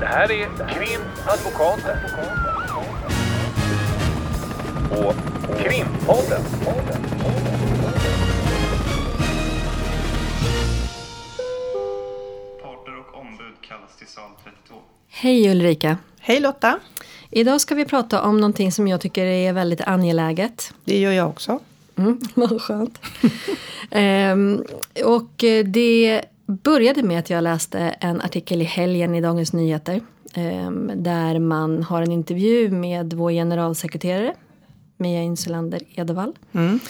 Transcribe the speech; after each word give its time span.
Det 0.00 0.06
här 0.06 0.30
är 0.32 0.46
Krimadvokaten. 0.68 1.98
Och 4.90 5.14
Krimpodden. 5.58 6.42
Parter 12.62 12.98
och 12.98 13.20
ombud 13.20 13.54
kallas 13.60 13.96
till 13.98 14.06
sal 14.06 14.30
32. 14.44 14.74
Hej 15.08 15.50
Ulrika! 15.50 15.98
Hej 16.20 16.40
Lotta! 16.40 16.78
Idag 17.30 17.60
ska 17.60 17.74
vi 17.74 17.84
prata 17.84 18.22
om 18.22 18.36
någonting 18.40 18.72
som 18.72 18.88
jag 18.88 19.00
tycker 19.00 19.24
är 19.24 19.52
väldigt 19.52 19.80
angeläget. 19.80 20.74
Det 20.84 20.98
gör 20.98 21.12
jag 21.12 21.28
också. 21.28 21.58
Mm, 21.96 22.20
vad 22.34 22.62
skönt. 22.62 22.98
ehm, 23.90 24.64
och 25.04 25.44
det 25.64 26.24
började 26.46 27.02
med 27.02 27.18
att 27.18 27.30
jag 27.30 27.44
läste 27.44 27.78
en 27.78 28.20
artikel 28.20 28.62
i 28.62 28.64
helgen 28.64 29.14
i 29.14 29.20
Dagens 29.20 29.52
Nyheter. 29.52 30.00
Ehm, 30.34 30.90
där 30.94 31.38
man 31.38 31.82
har 31.82 32.02
en 32.02 32.12
intervju 32.12 32.70
med 32.70 33.12
vår 33.12 33.30
generalsekreterare 33.30 34.34
Mia 34.96 35.22
Insulander 35.22 35.80
Edevall. 35.94 36.32
Mm. 36.52 36.80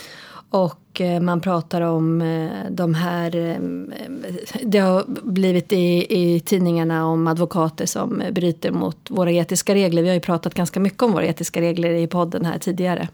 Och 0.51 1.01
eh, 1.01 1.21
man 1.21 1.41
pratar 1.41 1.81
om 1.81 2.21
eh, 2.21 2.51
de 2.71 2.95
här... 2.95 3.37
eh, 3.37 3.59
Det 4.63 4.79
har 4.79 5.05
blivit 5.23 5.73
i, 5.73 6.07
i 6.09 6.41
tidningarna 6.41 7.07
om 7.07 7.27
advokater 7.27 7.87
som 7.87 8.23
bryter 8.33 8.71
mot 8.71 8.97
våra 9.11 9.33
etiska 9.33 9.75
regler. 9.75 10.03
Vi 10.03 10.09
har 10.09 10.15
ju 10.15 10.21
pratat 10.21 10.55
ganska 10.55 10.81
mycket 10.81 11.03
om 11.03 11.13
våra 11.13 11.27
etiska 11.27 11.61
regler 11.61 11.91
i 11.91 12.07
podden 12.07 12.45
här 12.45 12.59
tidigare. 12.59 13.09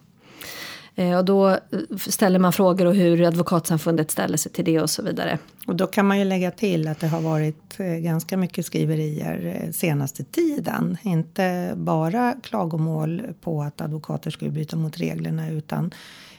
Eh, 0.94 1.18
och 1.18 1.24
då 1.24 1.48
eh, 1.48 1.58
ställer 1.96 2.38
man 2.38 2.52
frågor 2.52 2.86
och 2.86 2.94
hur 2.94 3.22
Advokatsamfundet 3.22 4.10
ställer 4.10 4.36
sig 4.36 4.52
till 4.52 4.64
det 4.64 4.80
och 4.80 4.90
så 4.90 5.02
vidare. 5.02 5.38
Och 5.66 5.76
då 5.76 5.86
kan 5.86 6.06
man 6.06 6.18
ju 6.18 6.24
lägga 6.24 6.50
till 6.50 6.88
att 6.88 7.00
det 7.00 7.06
har 7.06 7.20
varit 7.20 7.80
eh, 7.80 7.86
ganska 7.86 8.36
mycket 8.36 8.66
skriverier 8.66 9.68
senaste 9.72 10.24
tiden. 10.24 10.96
Inte 11.02 11.72
bara 11.76 12.34
klagomål 12.42 13.22
på 13.40 13.62
att 13.62 13.80
advokater 13.80 14.30
skulle 14.30 14.50
bryta 14.50 14.76
mot 14.76 14.98
reglerna 14.98 15.50
utan 15.50 15.90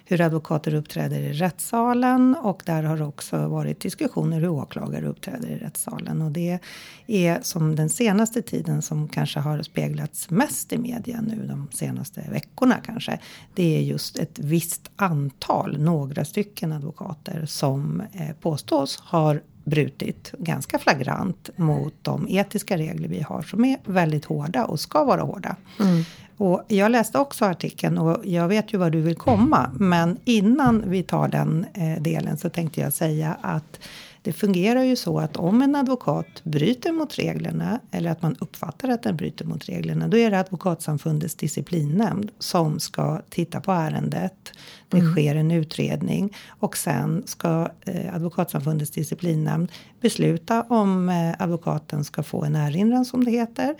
hur 0.06 0.22
advokater 0.22 0.74
uppträder 0.74 1.20
i 1.20 1.34
rättssalen 1.34 2.36
och 2.36 2.64
där 2.66 2.84
har 2.84 3.02
också 3.02 3.48
varit 3.48 3.80
diskussioner 3.80 4.40
hur 4.40 4.50
åklagare 4.50 5.08
uppträder 5.08 5.50
i 5.50 5.58
rättssalen. 5.58 6.22
Och 6.22 6.32
det 6.32 6.60
är 7.08 7.40
som 7.42 7.76
den 7.76 7.90
senaste 7.90 8.42
tiden 8.42 8.82
som 8.82 9.08
kanske 9.08 9.40
har 9.40 9.62
speglats 9.62 10.30
mest 10.30 10.74
i 10.74 10.78
media 10.78 11.22
nu 11.22 11.46
de 11.48 11.68
senaste 11.74 12.22
veckorna 12.32 12.76
kanske. 12.86 13.20
Det 13.54 13.78
är 13.78 13.82
just 13.82 14.20
ett 14.20 14.40
visst 14.40 14.92
antal, 14.96 15.82
några 15.82 16.26
stycken 16.26 16.72
advokater 16.72 17.46
som 17.46 18.04
eh, 18.14 18.36
påstås 18.42 19.00
har 19.04 19.42
brutit 19.64 20.34
ganska 20.40 20.80
flagrant 20.80 21.50
mot 21.56 21.94
de 22.02 22.28
etiska 22.30 22.78
regler 22.78 23.08
vi 23.08 23.22
har 23.22 23.42
som 23.42 23.66
är 23.66 23.78
väldigt 23.86 24.26
hårda 24.26 24.66
och 24.66 24.80
ska 24.80 25.04
vara 25.04 25.22
hårda. 25.22 25.56
Mm. 25.80 26.04
Och 26.38 26.64
jag 26.68 26.92
läste 26.92 27.20
också 27.20 27.46
artikeln 27.46 27.98
och 27.98 28.26
jag 28.26 28.48
vet 28.48 28.74
ju 28.74 28.78
var 28.78 28.90
du 28.90 29.02
vill 29.02 29.16
komma. 29.16 29.72
Men 29.80 30.18
innan 30.26 30.84
vi 30.90 31.04
tar 31.04 31.28
den 31.28 31.66
eh, 31.74 32.02
delen 32.02 32.38
så 32.38 32.50
tänkte 32.50 32.82
jag 32.82 32.94
säga 32.94 33.38
att 33.42 33.80
det 34.24 34.34
fungerar 34.34 34.84
ju 34.84 34.96
så 34.96 35.20
att 35.20 35.38
om 35.38 35.62
en 35.62 35.76
advokat 35.76 36.44
bryter 36.44 36.92
mot 36.92 37.20
reglerna 37.20 37.80
eller 37.92 38.12
att 38.12 38.22
man 38.22 38.36
uppfattar 38.40 38.90
att 38.90 39.04
den 39.04 39.18
bryter 39.18 39.46
mot 39.46 39.70
reglerna, 39.70 40.08
då 40.08 40.18
är 40.18 40.32
det 40.32 40.40
Advokatsamfundets 40.40 41.36
disciplinnämnd 41.36 42.32
som 42.40 42.80
ska 42.80 43.22
titta 43.30 43.62
på 43.62 43.72
ärendet. 43.72 44.54
Det 44.90 45.02
sker 45.02 45.36
en 45.36 45.52
utredning 45.52 46.36
och 46.48 46.78
sen 46.78 47.24
ska 47.26 47.70
eh, 47.82 48.16
Advokatsamfundets 48.16 48.92
disciplinnämnd 48.92 49.72
besluta 50.02 50.62
om 50.62 51.10
eh, 51.10 51.42
advokaten 51.42 52.04
ska 52.04 52.24
få 52.24 52.44
en 52.44 52.56
erinran 52.56 53.06
som 53.06 53.24
det 53.24 53.32
heter, 53.32 53.76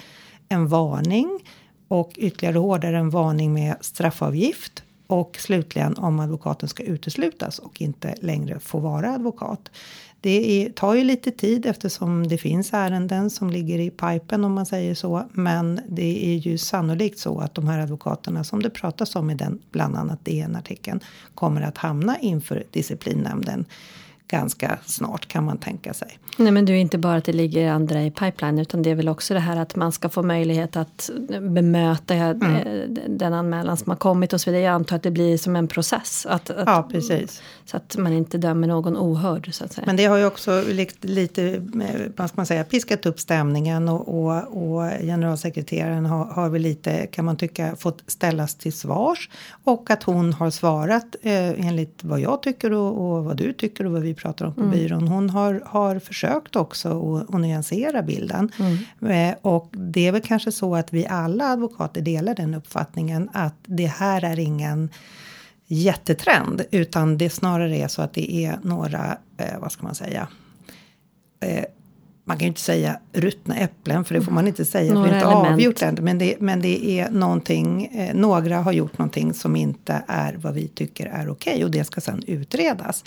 en 0.50 0.68
varning 0.68 1.40
och 1.94 2.12
ytterligare 2.18 2.58
hårdare 2.58 2.98
en 2.98 3.10
varning 3.10 3.54
med 3.54 3.76
straffavgift 3.82 4.84
och 5.08 5.38
slutligen 5.40 5.98
om 5.98 6.20
advokaten 6.20 6.70
ska 6.70 6.84
uteslutas 6.84 7.60
och 7.60 7.82
inte 7.82 8.16
längre 8.22 8.60
få 8.60 8.80
vara 8.80 9.12
advokat. 9.12 9.72
Det 10.22 10.64
är, 10.66 10.70
tar 10.70 10.94
ju 10.94 11.04
lite 11.04 11.32
tid 11.32 11.66
eftersom 11.66 12.28
det 12.28 12.38
finns 12.38 12.74
ärenden 12.74 13.30
som 13.30 13.50
ligger 13.50 13.80
i 13.80 13.90
pipen 13.90 14.44
om 14.44 14.54
man 14.54 14.66
säger 14.66 14.96
så. 14.96 15.24
Men 15.32 15.82
det 15.90 16.36
är 16.36 16.38
ju 16.38 16.58
sannolikt 16.58 17.20
så 17.20 17.40
att 17.40 17.56
de 17.56 17.68
här 17.68 17.80
advokaterna 17.80 18.44
som 18.44 18.62
det 18.62 18.70
pratas 18.70 19.16
om 19.16 19.30
i 19.30 19.36
den 19.36 19.60
bland 19.72 19.96
annat 19.96 20.26
DN-artikeln 20.26 21.00
kommer 21.36 21.62
att 21.62 21.78
hamna 21.78 22.20
inför 22.20 22.64
disciplinnämnden 22.72 23.66
ganska 24.34 24.80
snart 24.86 25.28
kan 25.28 25.44
man 25.44 25.58
tänka 25.58 25.94
sig. 25.94 26.20
Nej 26.38 26.52
men 26.52 26.66
du, 26.66 26.78
inte 26.78 26.98
bara 26.98 27.16
att 27.16 27.26
det 27.26 27.34
ligger 27.34 27.72
andra 27.72 28.04
i 28.04 28.12
pipeline 28.12 28.60
utan 28.60 28.82
det 28.82 28.90
är 28.90 28.96
väl 28.96 29.10
också 29.10 29.34
det 29.34 29.40
här 29.40 29.58
att 29.58 29.76
man 29.76 29.92
ska 29.92 30.10
få 30.10 30.24
möjlighet 30.24 30.76
att 30.76 31.10
bemöta 31.42 32.16
eh, 32.16 32.36
den 33.08 33.34
anmälan 33.34 33.78
som 33.78 33.90
har 33.90 33.98
kommit 33.98 34.34
och 34.34 34.42
så 34.42 34.50
vidare. 34.52 34.64
Jag 34.64 34.74
antar 34.74 34.96
att 34.96 35.04
det 35.04 35.12
blir 35.12 35.38
som 35.38 35.56
en 35.56 35.68
process. 35.68 36.26
Att, 36.30 36.50
att, 36.50 36.64
Ja, 36.66 36.88
precis. 36.92 37.42
Så 37.66 37.78
att 37.78 37.98
man 37.98 38.14
inte 38.14 38.38
dömer 38.38 38.68
någon 38.68 38.98
ohörd 38.98 39.54
så 39.54 39.66
att 39.66 39.74
säga. 39.74 39.86
Men 39.86 39.96
det 39.96 40.06
har 40.06 40.18
ju 40.18 40.26
också 40.26 40.64
lite, 41.02 41.44
eh, 41.44 41.62
vad 42.16 42.30
ska 42.30 42.36
man 42.36 42.46
säga, 42.46 42.64
piskat 42.64 43.06
upp 43.06 43.20
stämningen 43.20 43.90
och, 43.90 44.08
och, 44.08 44.34
och 44.58 44.90
generalsekreteraren 45.02 46.06
har, 46.06 46.26
har 46.26 46.50
väl 46.50 46.62
lite, 46.62 47.08
kan 47.08 47.26
man 47.26 47.38
tycka, 47.38 47.76
fått 47.76 48.04
ställas 48.08 48.56
till 48.56 48.74
svars. 48.74 49.30
Och 49.64 49.90
att 49.90 50.04
hon 50.04 50.34
har 50.34 50.50
svarat 50.50 51.16
eh, 51.22 51.68
enligt 51.68 52.04
vad 52.04 52.20
jag 52.20 52.44
tycker 52.44 52.74
och, 52.74 53.18
och 53.18 53.24
vad 53.26 53.38
du 53.38 53.54
tycker 53.54 53.86
och 53.86 53.92
vad 53.92 54.02
vi 54.02 54.16
pratar 54.24 54.46
om 54.46 54.54
på 54.54 54.64
byrån. 54.64 55.08
Hon 55.08 55.30
har, 55.30 55.64
har 55.66 56.00
försökt 56.00 56.56
också 56.56 57.16
att, 57.16 57.36
att 57.36 57.42
nyansera 57.42 58.02
bilden. 58.04 58.52
Eh, 59.02 59.36
och 59.42 59.70
det 59.72 60.08
är 60.08 60.12
väl 60.12 60.22
kanske 60.22 60.52
så 60.52 60.76
att 60.76 60.94
vi 60.94 61.08
alla 61.08 61.46
advokater 61.46 62.02
delar 62.02 62.36
den 62.36 62.54
uppfattningen 62.54 63.30
att 63.34 63.56
det 63.66 63.86
här 63.86 64.24
är 64.24 64.40
ingen 64.40 64.90
jättetrend 65.68 66.62
utan 66.72 67.18
det 67.18 67.30
snarare 67.30 67.78
är 67.78 67.88
så 67.88 68.02
att 68.02 68.14
det 68.14 68.46
är 68.46 68.60
några, 68.64 69.18
eh, 69.38 69.60
vad 69.60 69.72
ska 69.72 69.84
man 69.84 69.96
säga, 69.96 70.28
eh, 71.40 71.66
man 72.26 72.38
kan 72.38 72.46
ju 72.46 72.48
inte 72.48 72.62
säga 72.62 73.00
ruttna 73.14 73.56
äpplen 73.56 74.06
för 74.06 74.14
det 74.14 74.22
får 74.22 74.32
man 74.32 74.48
inte 74.48 74.66
säga. 74.66 74.94
Några 74.94 75.08
det 75.08 75.14
är 75.14 75.16
inte 75.16 75.28
element. 75.28 75.54
avgjort 75.54 75.82
än. 75.82 75.98
Men 76.02 76.18
det, 76.18 76.36
men 76.40 76.62
det 76.62 77.00
är 77.00 77.10
någonting, 77.10 77.86
eh, 77.86 78.16
några 78.16 78.58
har 78.58 78.72
gjort 78.72 78.98
någonting 78.98 79.34
som 79.34 79.56
inte 79.56 80.04
är 80.08 80.34
vad 80.34 80.54
vi 80.54 80.68
tycker 80.68 81.06
är 81.06 81.30
okej 81.30 81.64
och 81.64 81.72
det 81.72 81.84
ska 81.84 82.02
sedan 82.02 82.24
utredas. 82.28 83.04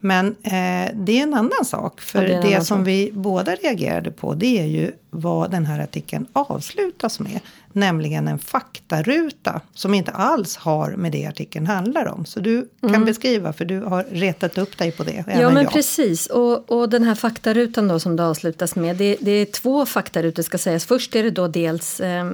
Men 0.00 0.26
eh, 0.26 0.90
det 0.94 1.18
är 1.18 1.22
en 1.22 1.34
annan 1.34 1.64
sak. 1.64 2.00
För 2.00 2.18
Mm. 2.18 2.36
Ja, 2.36 2.42
det 2.42 2.48
det, 2.58 2.64
som 2.64 2.78
sak. 2.78 2.86
vi 2.86 3.10
båda 3.12 3.54
reagerade 3.54 4.10
på 4.10 4.34
det 4.34 4.58
är 4.58 4.66
ju 4.66 4.92
vad 5.10 5.50
den 5.50 5.66
här 5.66 5.80
artikeln 5.80 6.26
avslutas 6.32 7.20
med. 7.20 7.40
Nämligen 7.76 8.28
en 8.28 8.38
faktaruta 8.38 9.60
som 9.74 9.94
inte 9.94 10.10
alls 10.10 10.56
har 10.56 10.90
med 10.90 11.12
det 11.12 11.26
artikeln 11.26 11.66
handlar 11.66 12.06
om. 12.06 12.24
Så 12.24 12.40
du 12.40 12.68
kan 12.80 13.04
beskriva 13.04 13.52
för 13.52 13.64
du 13.64 13.80
har 13.80 14.04
retat 14.10 14.58
upp 14.58 14.78
dig 14.78 14.92
på 14.92 15.04
det. 15.04 15.24
Ja 15.26 15.50
men 15.50 15.62
jag. 15.62 15.72
precis 15.72 16.26
och, 16.26 16.70
och 16.70 16.88
den 16.88 17.02
här 17.02 17.14
faktarutan 17.14 17.88
då 17.88 18.00
som 18.00 18.16
det 18.16 18.24
avslutas 18.24 18.76
med 18.76 18.96
det, 18.96 19.16
det 19.20 19.30
är 19.30 19.44
två 19.44 19.86
faktarutor 19.86 20.42
ska 20.42 20.58
sägas. 20.58 20.84
Först 20.84 21.16
är 21.16 21.22
det 21.22 21.30
då 21.30 21.48
dels 21.48 22.00
eh, 22.00 22.30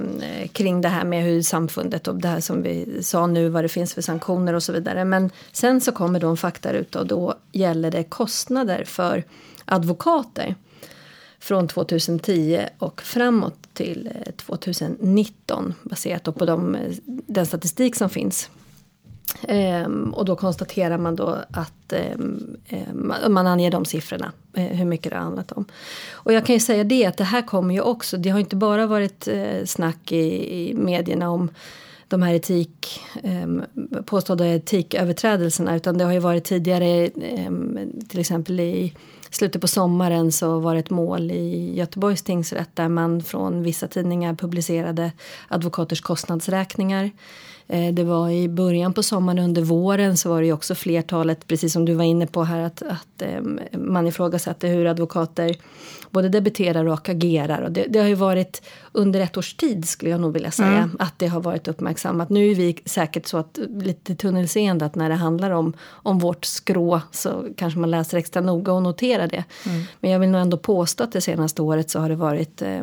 kring 0.51 0.81
det 0.81 0.89
här 0.89 1.05
med 1.05 1.23
hur 1.23 1.41
samfundet 1.41 2.07
och 2.07 2.15
det 2.15 2.27
här 2.27 2.39
som 2.39 2.63
vi 2.63 3.03
sa 3.03 3.27
nu 3.27 3.49
vad 3.49 3.63
det 3.63 3.69
finns 3.69 3.93
för 3.93 4.01
sanktioner 4.01 4.53
och 4.53 4.63
så 4.63 4.73
vidare. 4.73 5.05
Men 5.05 5.29
sen 5.51 5.81
så 5.81 5.91
kommer 5.91 6.19
då 6.19 6.29
en 6.29 6.37
faktaruta 6.37 6.99
och 6.99 7.07
då 7.07 7.35
gäller 7.51 7.91
det 7.91 8.03
kostnader 8.03 8.83
för 8.83 9.23
advokater 9.65 10.55
från 11.43 11.67
2010 11.67 12.65
och 12.77 13.01
framåt 13.01 13.57
till 13.73 14.09
eh, 14.25 14.31
2019 14.31 15.73
baserat 15.83 16.37
på 16.37 16.45
de, 16.45 16.75
eh, 16.75 16.81
den 17.05 17.45
statistik 17.45 17.95
som 17.95 18.09
finns. 18.09 18.49
Ehm, 19.41 20.13
och 20.13 20.25
då 20.25 20.35
konstaterar 20.35 20.97
man 20.97 21.15
då 21.15 21.37
att 21.51 21.93
ehm, 21.93 22.57
man 22.93 23.33
man 23.33 23.47
anger 23.47 23.71
de 23.71 23.85
siffrorna, 23.85 24.31
eh, 24.53 24.63
hur 24.63 24.85
mycket 24.85 25.11
det 25.11 25.17
har 25.17 25.23
handlat 25.23 25.51
om. 25.51 25.65
Och 26.11 26.33
jag 26.33 26.45
kan 26.45 26.53
ju 26.53 26.59
säga 26.59 26.83
det 26.83 27.05
att 27.05 27.17
det 27.17 27.23
här 27.23 27.41
kommer 27.41 27.73
ju 27.73 27.81
också, 27.81 28.17
det 28.17 28.29
har 28.29 28.39
inte 28.39 28.55
bara 28.55 28.87
varit 28.87 29.27
eh, 29.27 29.65
snack 29.65 30.11
i, 30.11 30.69
i 30.69 30.73
medierna 30.73 31.29
om 31.29 31.49
de 32.13 32.21
här 32.21 32.33
etik, 32.33 33.01
eh, 33.23 34.01
påstådda 34.05 34.47
etiköverträdelserna 34.47 35.75
utan 35.75 35.97
det 35.97 36.03
har 36.03 36.13
ju 36.13 36.19
varit 36.19 36.43
tidigare 36.43 37.05
eh, 37.05 37.51
till 38.09 38.19
exempel 38.19 38.59
i 38.59 38.93
slutet 39.29 39.61
på 39.61 39.67
sommaren 39.67 40.31
så 40.31 40.59
var 40.59 40.73
det 40.73 40.79
ett 40.79 40.89
mål 40.89 41.31
i 41.31 41.73
Göteborgs 41.75 42.23
tingsrätt 42.23 42.69
där 42.73 42.89
man 42.89 43.23
från 43.23 43.63
vissa 43.63 43.87
tidningar 43.87 44.33
publicerade 44.33 45.11
advokaters 45.47 46.01
kostnadsräkningar. 46.01 47.11
Eh, 47.67 47.93
Det 47.93 48.03
var 48.03 48.29
i 48.29 48.49
början 48.49 48.93
på 48.93 49.03
sommaren 49.03 49.39
under 49.39 49.61
våren 49.61 50.17
så 50.17 50.29
var 50.29 50.41
det 50.41 50.47
ju 50.47 50.53
också 50.53 50.75
flertalet, 50.75 51.47
precis 51.47 51.73
som 51.73 51.85
du 51.85 51.93
var 51.93 52.03
inne 52.03 52.27
på 52.27 52.43
här, 52.43 52.61
att, 52.61 52.81
att 52.81 53.21
eh, 53.21 53.41
man 53.77 54.07
ifrågasatte 54.07 54.67
hur 54.67 54.85
advokater 54.85 55.55
både 56.09 56.29
debiterar 56.29 56.85
och 56.85 57.09
agerar. 57.09 57.61
Och 57.61 57.71
det, 57.71 57.85
det 57.89 57.99
har 57.99 58.07
ju 58.07 58.15
varit 58.15 58.61
under 58.93 59.19
ett 59.19 59.37
års 59.37 59.53
tid 59.53 59.87
skulle 59.87 60.11
jag 60.11 60.21
nog 60.21 60.33
vilja 60.33 60.51
säga 60.51 60.89
att 60.99 61.19
det 61.19 61.27
har 61.27 61.41
varit 61.41 61.67
uppmärksammat. 61.67 62.29
Nu 62.29 62.51
är 62.51 62.55
vi 62.55 62.77
säkert 62.85 63.27
så 63.27 63.37
att 63.37 63.59
lite 63.69 64.15
tunnelseende 64.15 64.85
att 64.85 64.95
när 64.95 65.09
det 65.09 65.15
handlar 65.15 65.51
om, 65.51 65.73
om 65.89 66.19
vårt 66.19 66.45
skrå 66.45 67.01
så 67.11 67.45
kanske 67.57 67.79
man 67.79 67.91
läser 67.91 68.17
extra 68.17 68.41
noga 68.41 68.73
och 68.73 68.83
noterar 68.83 69.27
det. 69.27 69.43
Mm. 69.65 69.81
Men 69.99 70.11
jag 70.11 70.19
vill 70.19 70.29
nog 70.29 70.41
ändå 70.41 70.57
påstå 70.57 71.03
att 71.03 71.11
det 71.11 71.21
senaste 71.21 71.61
året 71.61 71.89
så 71.89 71.99
har 71.99 72.09
det 72.09 72.15
varit 72.15 72.61
eh, 72.61 72.81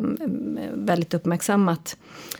väldigt 0.73 1.13
uppmärksammat. 1.13 1.97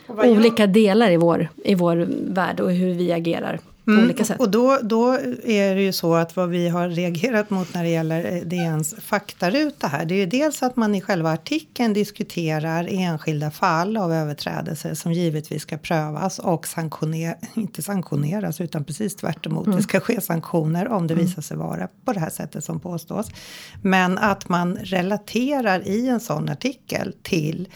Olika 0.08 0.66
delar 0.66 1.10
i 1.10 1.16
vår, 1.16 1.48
i 1.64 1.74
vår 1.74 2.08
värld 2.32 2.60
och 2.60 2.72
hur 2.72 2.94
vi 2.94 3.12
agerar 3.12 3.60
på 3.84 3.90
mm, 3.90 4.04
olika 4.04 4.24
sätt. 4.24 4.40
Och 4.40 4.50
då, 4.50 4.78
då 4.82 5.12
är 5.44 5.74
det 5.74 5.82
ju 5.82 5.92
så 5.92 6.14
att 6.14 6.36
vad 6.36 6.48
vi 6.48 6.68
har 6.68 6.88
reagerat 6.88 7.50
mot 7.50 7.74
när 7.74 7.82
det 7.82 7.88
gäller 7.88 8.32
eh, 8.32 8.42
DNs 8.42 8.94
faktaruta 8.98 9.86
här, 9.86 10.04
det 10.04 10.14
är 10.14 10.18
ju 10.18 10.26
dels 10.26 10.62
att 10.62 10.76
man 10.76 10.94
i 10.94 11.00
själva 11.00 11.32
artikeln 11.32 11.92
diskuterar 11.92 12.88
enskilda 12.90 13.50
fall 13.50 13.96
av 13.96 14.12
överträdelser 14.12 14.94
som 14.94 15.12
givetvis 15.12 15.62
ska 15.62 15.78
prövas 15.78 16.38
och 16.38 16.66
sanktioner, 16.66 17.34
inte 17.54 17.82
sanktioneras 17.82 18.60
utan 18.60 18.84
precis 18.84 19.16
tvärt 19.16 19.46
emot. 19.46 19.66
Mm. 19.66 19.76
Det 19.76 19.82
ska 19.82 20.00
ske 20.00 20.20
sanktioner 20.20 20.88
om 20.88 21.06
det 21.06 21.14
mm. 21.14 21.26
visar 21.26 21.42
sig 21.42 21.56
vara 21.56 21.88
på 22.04 22.12
det 22.12 22.20
här 22.20 22.30
sättet 22.30 22.64
som 22.64 22.80
påstås. 22.80 23.30
Men 23.82 24.18
att 24.18 24.48
man 24.48 24.76
relaterar 24.76 25.88
i 25.88 26.08
en 26.08 26.20
sån 26.20 26.48
artikel 26.48 27.14
till 27.22 27.68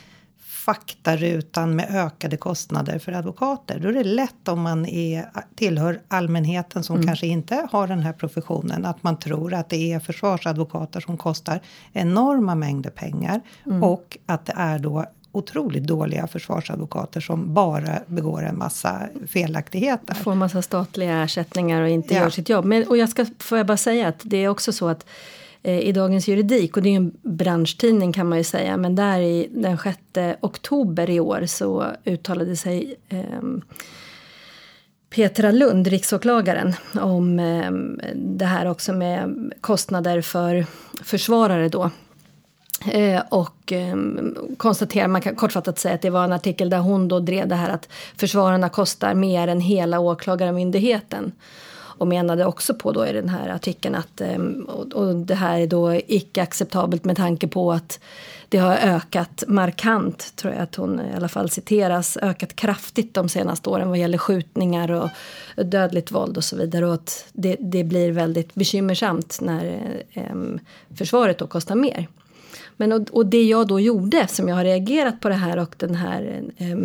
faktarutan 0.67 1.77
med 1.77 1.87
ökade 1.91 2.37
kostnader 2.37 2.99
för 2.99 3.13
advokater. 3.13 3.79
Då 3.81 3.89
är 3.89 3.93
det 3.93 4.05
lätt 4.05 4.49
om 4.49 4.61
man 4.61 4.87
är, 4.87 5.31
tillhör 5.55 6.01
allmänheten 6.09 6.83
som 6.83 6.97
mm. 6.97 7.07
kanske 7.07 7.27
inte 7.27 7.69
har 7.73 7.89
den 7.89 7.99
här 7.99 8.13
professionen 8.13 8.85
att 8.85 9.03
man 9.03 9.19
tror 9.19 9.55
att 9.55 9.69
det 9.69 9.93
är 9.93 10.01
försvarsadvokater 10.01 11.01
som 11.01 11.17
kostar 11.17 11.61
enorma 11.93 12.55
mängder 12.55 12.91
pengar 12.91 13.41
mm. 13.67 13.83
och 13.83 14.19
att 14.27 14.47
det 14.47 14.55
är 14.57 14.79
då 14.79 15.05
otroligt 15.33 15.85
dåliga 15.85 16.27
försvarsadvokater 16.27 17.21
som 17.21 17.55
bara 17.55 17.99
begår 18.07 18.43
en 18.43 18.59
massa 18.59 19.03
felaktigheter. 19.27 20.15
Får 20.15 20.35
massa 20.35 20.63
statliga 20.63 21.23
ersättningar 21.23 21.83
och 21.83 21.89
inte 21.89 22.15
ja. 22.15 22.21
gör 22.21 22.31
sitt 22.31 22.49
jobb. 22.49 22.65
Men, 22.65 22.89
och 22.89 22.97
jag 22.97 23.09
ska, 23.09 23.27
får 23.39 23.59
jag 23.59 23.67
bara 23.67 23.77
säga 23.77 24.09
att 24.09 24.21
det 24.23 24.37
är 24.37 24.49
också 24.49 24.73
så 24.73 24.89
att 24.89 25.07
Eh, 25.67 25.81
i 25.81 25.93
Dagens 25.93 26.29
Juridik 26.29 26.77
och 26.77 26.83
det 26.83 26.89
är 26.89 26.91
ju 26.91 26.97
en 26.97 27.13
branschtidning 27.23 28.13
kan 28.13 28.29
man 28.29 28.39
ju 28.39 28.45
säga 28.45 28.77
men 28.77 28.95
där 28.95 29.21
i 29.21 29.49
den 29.51 29.79
6 29.79 29.99
oktober 30.41 31.11
i 31.11 31.21
år 31.21 31.47
så 31.47 31.87
uttalade 32.05 32.57
sig 32.57 32.95
eh, 33.09 33.43
Petra 35.11 35.51
Lund, 35.51 35.87
riksåklagaren, 35.87 36.75
om 37.01 37.39
eh, 37.39 37.71
det 38.15 38.45
här 38.45 38.67
också 38.67 38.93
med 38.93 39.53
kostnader 39.61 40.21
för 40.21 40.67
försvarare 41.03 41.69
då. 41.69 41.91
Eh, 42.91 43.23
och 43.29 43.73
eh, 43.73 43.97
konstaterar, 44.57 45.09
man 45.09 45.21
kan 45.21 45.35
kortfattat 45.35 45.79
säga 45.79 45.95
att 45.95 46.03
det 46.03 46.11
var 46.11 46.25
en 46.25 46.33
artikel 46.33 46.71
där 46.71 46.79
hon 46.79 47.09
då 47.09 47.21
drev 47.21 47.49
det 47.49 47.55
här 47.55 47.71
att 47.71 47.89
försvararna 48.17 48.69
kostar 48.69 49.15
mer 49.15 49.49
än 49.49 49.61
hela 49.61 50.01
åklagarmyndigheten 50.01 51.33
och 51.99 52.09
menade 52.09 52.45
också 52.45 52.75
på 52.75 52.93
då 52.93 53.07
i 53.07 53.13
den 53.13 53.29
här 53.29 53.49
artikeln 53.49 53.95
att 53.95 54.21
ehm, 54.21 54.63
och 54.95 55.17
det 55.17 55.35
här 55.35 55.61
är 55.61 55.67
då 55.67 55.95
icke 55.95 56.43
acceptabelt 56.43 57.05
med 57.05 57.17
tanke 57.17 57.49
på 57.49 57.73
att 57.73 58.01
det 58.49 58.59
har 58.59 58.77
ökat 58.77 59.45
markant, 59.49 60.33
tror 60.37 60.53
jag 60.53 60.63
att 60.63 60.75
hon 60.75 61.01
i 61.01 61.17
alla 61.17 61.29
fall 61.29 61.51
citeras, 61.51 62.19
ökat 62.23 62.57
kraftigt 62.57 63.15
de 63.15 63.29
senaste 63.29 63.71
åren 63.71 63.89
vad 63.89 63.99
gäller 63.99 64.19
skjutningar 64.19 64.91
och 64.91 65.09
dödligt 65.67 66.11
våld 66.13 66.37
och 66.37 66.45
så 66.45 66.57
vidare 66.57 66.87
och 66.87 66.95
att 66.95 67.27
det, 67.33 67.57
det 67.61 67.85
blir 67.85 68.13
väldigt 68.13 68.55
bekymmersamt 68.55 69.39
när 69.41 69.87
eh, 70.11 70.37
försvaret 70.95 71.39
då 71.39 71.47
kostar 71.47 71.75
mer. 71.75 72.09
Men 72.77 72.93
och, 72.93 73.09
och, 73.11 73.27
det 73.27 73.43
jag 73.43 73.69
då 73.69 73.81
gjorde 73.81 74.27
som 74.29 74.49
jag 74.49 74.57
har 74.57 74.65
reagerat 74.65 75.21
på 75.21 75.29
det 75.29 75.35
här 75.35 75.57
och 75.57 75.75
den 75.79 75.95
här 75.95 76.43
eh, 76.57 76.77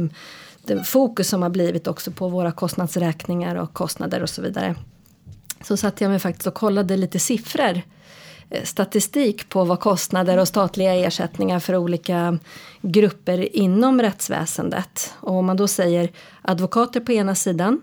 den 0.66 0.84
fokus 0.84 1.30
som 1.30 1.42
har 1.42 1.50
blivit 1.50 1.88
också 1.88 2.12
på 2.12 2.28
våra 2.28 2.52
kostnadsräkningar 2.52 3.56
och 3.56 3.74
kostnader 3.74 4.24
och 4.24 4.30
så 4.30 4.42
vidare 4.42 4.76
så 5.64 5.78
satte 5.78 6.04
jag 6.04 6.12
mig 6.12 6.20
faktiskt 6.20 6.48
och 6.48 6.54
kollade 6.54 6.98
lite 6.98 7.20
siffror 7.20 7.82
eh, 8.50 8.64
statistik 8.64 9.50
på 9.50 9.64
vad 9.64 9.80
kostnader 9.80 10.38
och 10.38 10.48
statliga 10.48 10.94
ersättningar 10.94 11.60
för 11.60 11.76
olika 11.78 12.40
grupper 12.82 13.56
inom 13.56 14.02
rättsväsendet. 14.02 15.14
Och 15.20 15.34
om 15.34 15.46
man 15.46 15.58
då 15.58 15.68
säger 15.68 16.12
advokater 16.42 17.00
på 17.00 17.12
ena 17.12 17.36
sidan, 17.36 17.82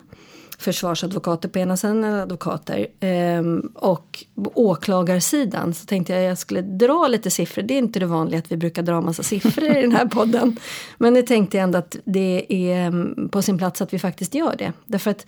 försvarsadvokater 0.59 1.49
på 1.49 1.59
ena 1.59 1.77
sidan, 1.77 2.03
advokater 2.03 2.87
ehm, 2.99 3.71
och 3.75 4.25
åklagarsidan 4.53 5.73
så 5.73 5.85
tänkte 5.85 6.13
jag 6.13 6.21
att 6.21 6.27
jag 6.27 6.37
skulle 6.37 6.61
dra 6.61 7.07
lite 7.07 7.31
siffror. 7.31 7.63
Det 7.63 7.73
är 7.73 7.77
inte 7.77 7.99
det 7.99 8.05
vanliga 8.05 8.39
att 8.39 8.51
vi 8.51 8.57
brukar 8.57 8.83
dra 8.83 9.01
massa 9.01 9.23
siffror 9.23 9.77
i 9.77 9.81
den 9.81 9.91
här 9.91 10.05
podden. 10.05 10.57
Men 10.97 11.13
det 11.13 11.23
tänkte 11.23 11.57
jag 11.57 11.63
ändå 11.63 11.77
att 11.77 11.95
det 12.05 12.45
är 12.49 12.87
ehm, 12.87 13.29
på 13.31 13.41
sin 13.41 13.57
plats 13.57 13.81
att 13.81 13.93
vi 13.93 13.99
faktiskt 13.99 14.35
gör 14.35 14.55
det. 14.57 14.73
Därför 14.85 15.11
att 15.11 15.25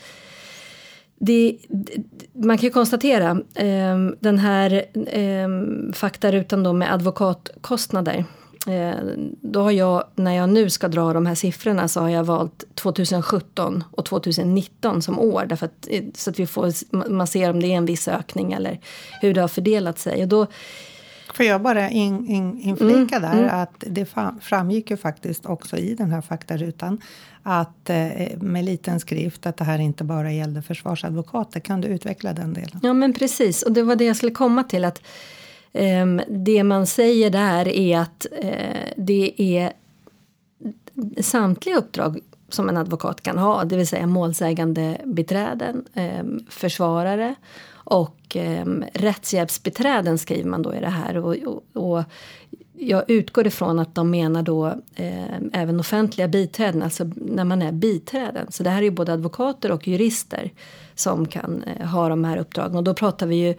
det, 1.23 1.57
man 2.33 2.57
kan 2.57 2.67
ju 2.67 2.71
konstatera 2.71 3.31
eh, 3.55 3.97
den 4.19 4.39
här 4.39 4.85
eh, 5.07 5.47
faktarutan 5.93 6.63
då 6.63 6.73
med 6.73 6.93
advokatkostnader. 6.93 8.25
Eh, 8.67 8.95
då 9.41 9.61
har 9.61 9.71
jag, 9.71 10.03
när 10.15 10.35
jag 10.35 10.49
nu 10.49 10.69
ska 10.69 10.87
dra 10.87 11.13
de 11.13 11.25
här 11.25 11.35
siffrorna 11.35 11.87
så 11.87 11.99
har 11.99 12.09
jag 12.09 12.23
valt 12.23 12.75
2017 12.75 13.83
och 13.91 14.05
2019 14.05 15.01
som 15.01 15.19
år. 15.19 15.45
Därför 15.45 15.65
att, 15.65 15.87
eh, 15.89 16.03
så 16.15 16.29
att 16.29 16.39
vi 16.39 16.47
får, 16.47 16.95
man 17.09 17.27
ser 17.27 17.49
om 17.49 17.61
det 17.61 17.67
är 17.67 17.77
en 17.77 17.85
viss 17.85 18.07
ökning 18.07 18.53
eller 18.53 18.79
hur 19.21 19.33
det 19.33 19.41
har 19.41 19.47
fördelat 19.47 19.99
sig. 19.99 20.21
Och 20.21 20.27
då, 20.27 20.47
Får 21.33 21.45
jag 21.45 21.61
bara 21.61 21.89
in, 21.89 22.25
in, 22.27 22.59
inflika 22.59 23.15
mm, 23.15 23.31
där 23.31 23.43
mm. 23.43 23.59
att 23.61 23.83
det 23.87 24.05
framgick 24.41 24.91
ju 24.91 24.97
faktiskt 24.97 25.45
också 25.45 25.77
i 25.77 25.95
den 25.95 26.11
här 26.11 26.21
faktarutan 26.21 27.01
att 27.43 27.89
eh, 27.89 28.37
med 28.37 28.65
liten 28.65 28.99
skrift 28.99 29.45
att 29.45 29.57
det 29.57 29.63
här 29.63 29.79
inte 29.79 30.03
bara 30.03 30.31
gällde 30.31 30.61
försvarsadvokater. 30.61 31.59
Kan 31.59 31.81
du 31.81 31.87
utveckla 31.87 32.33
den 32.33 32.53
delen? 32.53 32.79
Ja 32.83 32.93
men 32.93 33.13
precis 33.13 33.63
och 33.63 33.71
det 33.71 33.83
var 33.83 33.95
det 33.95 34.05
jag 34.05 34.15
skulle 34.15 34.31
komma 34.31 34.63
till 34.63 34.85
att 34.85 35.01
eh, 35.73 36.05
det 36.29 36.63
man 36.63 36.87
säger 36.87 37.29
där 37.29 37.67
är 37.67 37.99
att 37.99 38.25
eh, 38.41 38.93
det 38.97 39.33
är 39.37 39.73
samtliga 41.21 41.77
uppdrag 41.77 42.19
som 42.49 42.69
en 42.69 42.77
advokat 42.77 43.21
kan 43.21 43.37
ha, 43.37 43.63
det 43.63 43.77
vill 43.77 43.87
säga 43.87 44.07
målsägande 44.07 44.97
beträden, 45.05 45.85
eh, 45.93 46.23
försvarare 46.49 47.35
och 47.91 48.35
eh, 48.35 48.65
rättshjälpsbiträden 48.93 50.17
skriver 50.17 50.49
man 50.49 50.61
då 50.61 50.75
i 50.75 50.79
det 50.79 50.89
här. 50.89 51.17
Och, 51.17 51.35
och, 51.35 51.63
och 51.73 52.03
jag 52.77 53.09
utgår 53.09 53.47
ifrån 53.47 53.79
att 53.79 53.95
de 53.95 54.11
menar 54.11 54.43
då 54.43 54.67
eh, 54.95 55.35
även 55.53 55.79
offentliga 55.79 56.27
biträden, 56.27 56.83
alltså 56.83 57.11
när 57.15 57.43
man 57.43 57.61
är 57.61 57.71
biträden. 57.71 58.51
Så 58.51 58.63
det 58.63 58.69
här 58.69 58.77
är 58.77 58.83
ju 58.83 58.91
både 58.91 59.13
advokater 59.13 59.71
och 59.71 59.87
jurister 59.87 60.51
som 60.95 61.25
kan 61.25 61.63
eh, 61.63 61.87
ha 61.87 62.09
de 62.09 62.23
här 62.23 62.37
uppdragen. 62.37 62.75
Och 62.75 62.83
då 62.83 62.93
pratar 62.93 63.27
vi 63.27 63.35
ju 63.35 63.55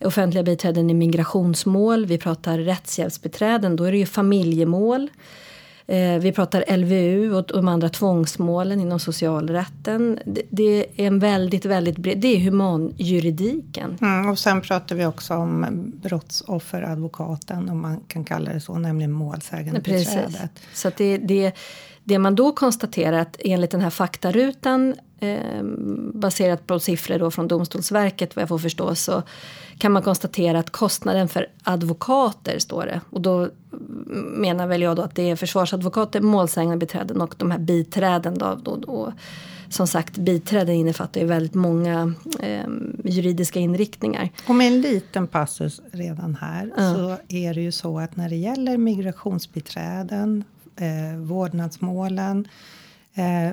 offentliga 0.00 0.42
biträden 0.42 0.90
i 0.90 0.94
migrationsmål, 0.94 2.06
vi 2.06 2.18
pratar 2.18 2.58
rättshjälpsbiträden, 2.58 3.76
då 3.76 3.84
är 3.84 3.92
det 3.92 3.98
ju 3.98 4.06
familjemål. 4.06 5.08
Eh, 5.90 6.18
vi 6.18 6.32
pratar 6.32 6.76
LVU 6.76 7.34
och 7.34 7.44
de 7.46 7.68
andra 7.68 7.88
tvångsmålen 7.88 8.80
inom 8.80 9.00
socialrätten. 9.00 10.18
Det, 10.50 10.78
är 10.78 11.06
en 11.06 11.18
väldigt, 11.18 11.64
väldigt 11.64 11.98
bred, 11.98 12.18
det 12.18 12.36
är 12.36 12.40
humanjuridiken. 12.40 13.98
Mm, 14.00 14.28
och 14.28 14.38
sen 14.38 14.60
pratar 14.60 14.96
vi 14.96 15.06
också 15.06 15.34
om 15.34 15.66
brottsofferadvokaten, 16.02 17.68
om 17.68 17.80
man 17.80 18.00
kan 18.08 18.24
kalla 18.24 18.52
det 18.52 18.60
så, 18.60 18.78
nämligen 18.78 19.12
målsägandebiträdet. 19.12 20.50
Så 20.74 20.90
det, 20.96 21.18
det, 21.18 21.52
det 22.04 22.18
man 22.18 22.34
då 22.34 22.52
konstaterar 22.52 23.18
att 23.18 23.36
enligt 23.38 23.70
den 23.70 23.80
här 23.80 23.90
faktarutan 23.90 24.94
eh, 25.20 25.62
baserat 26.14 26.66
på 26.66 26.80
siffror 26.80 27.18
då 27.18 27.30
från 27.30 27.48
Domstolsverket 27.48 28.36
vad 28.36 28.42
jag 28.42 28.48
får 28.48 28.58
förstå 28.58 28.94
så 28.94 29.22
kan 29.78 29.92
man 29.92 30.02
konstatera 30.02 30.58
att 30.58 30.70
kostnaden 30.70 31.28
för 31.28 31.46
advokater 31.62 32.58
står 32.58 32.86
det. 32.86 33.00
Och 33.10 33.20
då 33.20 33.48
menar 34.36 34.66
väl 34.66 34.82
jag 34.82 34.96
då 34.96 35.02
att 35.02 35.14
det 35.14 35.30
är 35.30 35.36
försvarsadvokater, 35.36 36.20
målsägandebiträden 36.20 37.20
och 37.20 37.34
de 37.38 37.50
här 37.50 37.58
biträden. 37.58 38.38
Då, 38.38 38.58
då, 38.62 38.76
då. 38.76 39.12
Som 39.68 39.86
sagt, 39.86 40.18
biträden 40.18 40.74
innefattar 40.74 41.20
ju 41.20 41.26
väldigt 41.26 41.54
många 41.54 42.14
eh, 42.40 42.68
juridiska 43.04 43.60
inriktningar. 43.60 44.28
Och 44.48 44.54
med 44.54 44.66
en 44.66 44.80
liten 44.80 45.26
passus 45.26 45.80
redan 45.92 46.34
här 46.40 46.72
ja. 46.76 46.94
så 46.94 47.16
är 47.28 47.54
det 47.54 47.60
ju 47.60 47.72
så 47.72 47.98
att 47.98 48.16
när 48.16 48.28
det 48.28 48.36
gäller 48.36 48.76
migrationsbiträden, 48.76 50.44
eh, 50.76 51.18
vårdnadsmålen 51.18 52.48
Eh, 53.14 53.48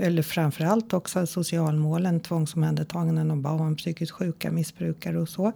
eller 0.00 0.22
framförallt 0.22 0.92
också 0.92 1.26
socialmålen, 1.26 2.20
tvångsomhändertaganden 2.20 3.30
av 3.30 3.36
barn, 3.36 3.76
psykiskt 3.76 4.12
sjuka, 4.12 4.50
missbrukare 4.50 5.20
och 5.20 5.28
så. 5.28 5.52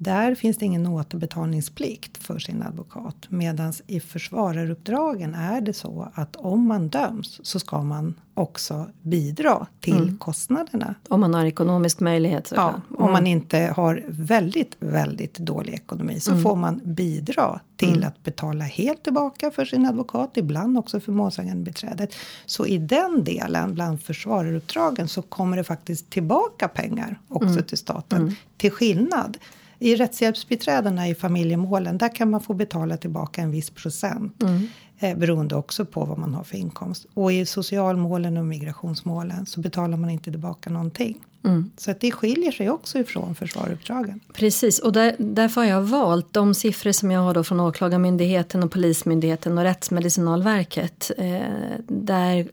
Där 0.00 0.34
finns 0.34 0.56
det 0.56 0.64
ingen 0.64 0.86
återbetalningsplikt 0.86 2.18
för 2.18 2.38
sin 2.38 2.62
advokat. 2.62 3.26
Medan 3.28 3.72
i 3.86 4.00
försvararuppdragen 4.00 5.34
är 5.34 5.60
det 5.60 5.72
så 5.72 6.08
att 6.14 6.36
om 6.36 6.66
man 6.66 6.88
döms 6.88 7.40
så 7.42 7.58
ska 7.60 7.82
man 7.82 8.14
också 8.34 8.86
bidra 9.02 9.66
till 9.80 10.02
mm. 10.02 10.18
kostnaderna. 10.18 10.94
Om 11.08 11.20
man 11.20 11.34
har 11.34 11.44
ekonomisk 11.44 12.00
möjlighet. 12.00 12.52
Ja, 12.56 12.68
mm. 12.68 13.04
om 13.04 13.12
man 13.12 13.26
inte 13.26 13.58
har 13.76 14.04
väldigt, 14.08 14.76
väldigt 14.80 15.38
dålig 15.38 15.74
ekonomi 15.74 16.20
så 16.20 16.30
mm. 16.30 16.42
får 16.42 16.56
man 16.56 16.80
bidra 16.84 17.60
till 17.76 17.96
mm. 17.96 18.08
att 18.08 18.22
betala 18.22 18.64
helt 18.64 19.02
tillbaka 19.02 19.50
för 19.50 19.64
sin 19.64 19.86
advokat, 19.86 20.36
ibland 20.36 20.78
också 20.78 21.00
för 21.00 21.12
målsägandebiträdet. 21.12 22.14
Så 22.46 22.66
i 22.66 22.78
den 22.78 23.24
delen, 23.24 23.74
bland 23.74 24.02
försvararuppdragen, 24.02 25.08
så 25.08 25.22
kommer 25.22 25.56
det 25.56 25.64
faktiskt 25.64 26.10
tillbaka 26.10 26.68
pengar 26.68 27.20
också 27.28 27.48
mm. 27.48 27.64
till 27.64 27.78
staten. 27.78 28.20
Mm. 28.20 28.34
Till 28.56 28.70
skillnad 28.70 29.38
I 29.78 29.96
rättshjälpsbiträdena 29.96 31.08
i 31.08 31.14
familjemålen, 31.14 31.98
där 31.98 32.14
kan 32.14 32.30
man 32.30 32.40
få 32.40 32.54
betala 32.54 32.96
tillbaka 32.96 33.42
en 33.42 33.50
viss 33.50 33.70
procent. 33.70 34.42
Mm. 34.42 34.68
Eh, 35.00 35.18
beroende 35.18 35.54
också 35.54 35.84
på 35.84 36.04
vad 36.04 36.18
man 36.18 36.34
har 36.34 36.44
för 36.44 36.56
inkomst. 36.56 37.06
Och 37.14 37.32
i 37.32 37.46
socialmålen 37.46 38.36
och 38.36 38.44
migrationsmålen 38.44 39.46
så 39.46 39.60
betalar 39.60 39.96
man 39.96 40.10
inte 40.10 40.30
tillbaka 40.30 40.70
någonting. 40.70 41.18
Mm. 41.44 41.70
Så 41.76 41.90
att 41.90 42.00
det 42.00 42.10
skiljer 42.10 42.52
sig 42.52 42.70
också 42.70 42.98
ifrån 42.98 43.34
försvaruppdragen. 43.34 44.20
Precis, 44.32 44.78
och 44.78 44.92
där, 44.92 45.16
därför 45.18 45.60
har 45.60 45.68
jag 45.68 45.82
valt 45.82 46.32
de 46.32 46.54
siffror 46.54 46.92
som 46.92 47.10
jag 47.10 47.20
har 47.20 47.34
då 47.34 47.44
från 47.44 47.60
Åklagarmyndigheten 47.60 48.62
och 48.62 48.72
Polismyndigheten 48.72 49.58
och 49.58 49.64
Rättsmedicinalverket. 49.64 51.10
Eh, 51.18 51.40
där 51.88 52.48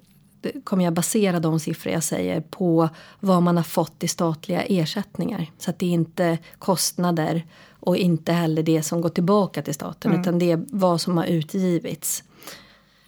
kommer 0.63 0.83
jag 0.83 0.93
basera 0.93 1.39
de 1.39 1.59
siffror 1.59 1.93
jag 1.93 2.03
säger 2.03 2.41
på 2.41 2.89
vad 3.19 3.43
man 3.43 3.57
har 3.57 3.63
fått 3.63 4.03
i 4.03 4.07
statliga 4.07 4.63
ersättningar. 4.63 5.51
Så 5.57 5.69
att 5.69 5.79
det 5.79 5.85
är 5.85 5.89
inte 5.89 6.37
kostnader 6.59 7.45
och 7.79 7.97
inte 7.97 8.31
heller 8.31 8.63
det 8.63 8.83
som 8.83 9.01
går 9.01 9.09
tillbaka 9.09 9.61
till 9.61 9.73
staten 9.73 10.11
Mm. 10.11 10.21
utan 10.21 10.39
det 10.39 10.51
är 10.51 10.65
vad 10.69 11.01
som 11.01 11.17
har 11.17 11.25
utgivits. 11.25 12.23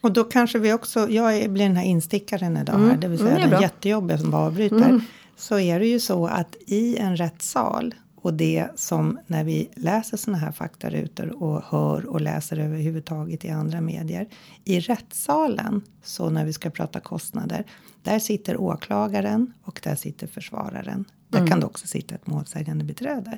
Och 0.01 0.12
då 0.12 0.24
kanske 0.24 0.60
vi 0.60 0.74
också, 0.74 1.10
jag 1.10 1.51
blir 1.51 1.65
den 1.65 1.75
här 1.75 1.86
instickaren 1.86 2.58
idag 2.58 2.77
här, 2.77 2.98
det 2.98 3.08
vill 3.08 3.20
säga 3.20 3.29
Mm, 3.29 3.41
det 3.41 3.48
är 3.48 3.51
den 3.51 3.62
jättejobbiga 3.62 4.17
som 4.17 4.34
avbryter. 4.34 5.01
Så 5.38 5.60
är 5.60 5.79
det 5.79 5.88
ju 5.88 6.00
så 6.00 6.27
att 6.27 6.56
i 6.67 6.98
en 6.98 7.17
rättssal 7.17 7.96
och 8.27 8.34
det 8.34 8.67
som 8.75 9.19
när 9.27 9.43
vi 9.43 9.69
läser 9.75 10.17
såna 10.17 10.38
här 10.38 10.51
faktarutor 10.51 11.43
och 11.43 11.63
hör 11.63 12.05
och 12.05 12.22
läser 12.22 12.60
överhuvudtaget 12.60 13.46
i 13.46 13.50
andra 13.50 13.81
medier. 13.81 14.27
I 14.63 14.79
rättssalen, 14.79 15.81
så 16.03 16.29
när 16.29 16.46
vi 16.46 16.53
ska 16.53 16.69
prata 16.69 17.00
kostnader, 17.00 17.63
där 18.03 18.19
sitter 18.19 18.57
åklagaren 18.57 19.53
och 19.63 19.79
där 19.84 19.96
sitter 19.96 20.27
försvararen. 20.27 21.05
Där 21.29 21.48
kan 21.48 21.60
det 21.60 21.65
också 21.65 21.88
sitta 21.88 22.15
ett 22.15 22.27
målsägande 22.27 22.86
beträde. 22.86 23.38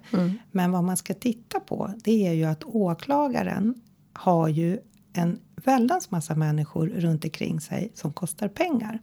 Men 0.52 0.72
vad 0.72 0.84
man 0.84 0.98
ska 0.98 1.14
titta 1.14 1.60
på, 1.60 1.94
det 2.04 2.28
är 2.28 2.34
ju 2.34 2.44
att 2.44 2.64
åklagaren 2.64 3.82
har 4.14 4.48
ju 4.48 4.80
en 5.14 5.40
väldans 5.66 6.12
massa 6.12 6.36
människor 6.36 6.88
runt 6.88 7.24
omkring 7.24 7.62
sig 7.62 7.92
som 7.94 8.14
kostar 8.14 8.48
pengar. 8.48 9.00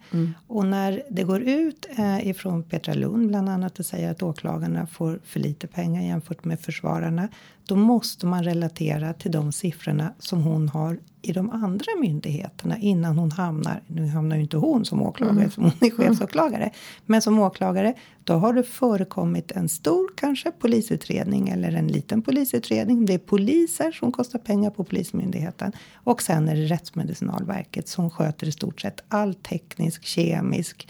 Och 0.47 0.67
när 0.67 1.03
det 1.11 1.23
går 1.23 1.41
ut 1.43 1.87
eh, 1.99 2.29
ifrån 2.29 2.63
Petra 2.63 2.95
Lund 2.95 3.29
bland 3.29 3.49
annat 3.49 3.79
och 3.79 3.87
säger 3.87 4.11
att 4.11 4.23
åklagarna 4.23 4.87
får 4.87 5.21
för 5.25 5.41
lite 5.41 5.67
pengar 5.67 6.03
jämfört 6.03 6.45
med 6.45 6.61
försvararna. 6.61 7.29
Då 7.67 7.77
måste 7.77 8.27
man 8.27 8.45
relatera 8.45 9.13
till 9.13 9.31
de 9.31 9.53
siffrorna 9.53 10.15
som 10.19 10.43
hon 10.43 10.69
har 10.69 10.99
i 11.23 11.33
de 11.33 11.51
andra 11.51 11.87
myndigheterna 12.01 12.79
innan 12.79 13.19
hon 13.19 13.31
hamnar, 13.31 13.83
nu 13.87 14.07
hamnar 14.07 14.37
ju 14.37 14.43
inte 14.43 14.57
hon 14.57 14.85
som 14.85 15.03
åklagare 15.03 15.51
som 15.51 15.63
hon 15.63 15.73
är 15.81 15.91
chefsåklagare. 15.91 16.71
Men 17.07 17.23
som 17.23 17.39
åklagare 17.39 17.95
då 18.25 18.35
har 18.35 18.53
det 18.53 18.63
förekommit 18.63 19.53
en 19.53 19.69
stor 19.69 20.11
kanske 20.17 20.51
polisutredning 20.51 21.49
eller 21.49 21.73
en 21.73 21.89
liten 21.89 22.23
polisutredning. 22.23 23.07
Det 23.07 23.15
är 23.15 23.19
poliser 23.19 23.93
som 23.93 24.13
kostar 24.13 24.39
pengar 24.39 24.71
på 24.71 24.85
Polismyndigheten. 24.85 25.73
Och 25.95 26.23
sen 26.23 26.49
är 26.49 26.57
det 26.57 26.65
Rättsmedicinalverket 26.65 27.89
som 27.89 28.11
sköter 28.11 28.47
i 28.47 28.53
stort 28.53 28.81
sett 28.81 29.05
all 29.09 29.35
teknisk, 29.35 30.05
kemisk 30.05 30.89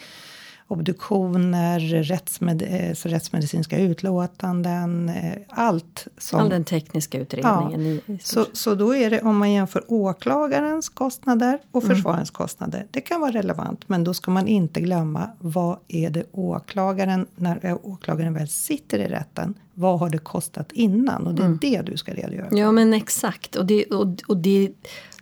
obduktioner, 0.69 1.81
rättsmed, 2.03 2.63
eh, 2.63 2.95
så 2.95 3.09
rättsmedicinska 3.09 3.79
utlåtanden, 3.79 5.09
eh, 5.09 5.33
allt 5.49 6.07
som... 6.19 6.41
All 6.41 6.49
den 6.49 6.65
tekniska 6.65 7.19
utredningen. 7.19 7.81
i 7.83 8.19
Så, 8.23 8.47
så 8.53 8.75
då 8.75 8.95
är 8.95 9.11
det 9.11 9.21
om 9.21 9.37
man 9.39 9.53
jämför 9.53 9.85
åklagarens 9.89 10.89
kostnader 10.89 11.59
och 11.73 11.85
Mm. 11.85 11.97
försvararens 11.97 12.31
kostnader. 12.31 12.87
Det 12.91 13.01
kan 13.01 13.21
vara 13.21 13.31
relevant, 13.33 13.89
men 13.89 14.05
då 14.05 14.15
ska 14.15 14.31
man 14.31 14.49
inte 14.49 14.81
glömma 14.81 15.31
vad 15.39 15.79
är 15.89 16.11
det 16.11 16.25
åklagaren, 16.33 17.27
när 17.37 17.67
eh, 17.67 17.77
åklagaren 17.83 18.35
väl 18.35 18.49
sitter 18.49 18.99
i 18.99 19.09
rätten, 19.09 19.55
vad 19.75 19.99
har 19.99 20.11
det 20.11 20.19
kostat 20.19 20.73
innan? 20.73 21.27
Och 21.27 21.35
det 21.35 21.43
är 21.43 21.47
Mm. 21.47 21.59
det 21.61 21.83
du 21.83 21.97
ska 21.97 22.15
redogöra 22.15 22.49
för. 22.51 22.57
Ja 22.57 22.73
men 22.73 22.95
exakt. 22.95 23.57
Och, 23.57 23.67
det, 23.67 23.85
och, 23.85 24.07
och 24.27 24.37
det, 24.37 24.71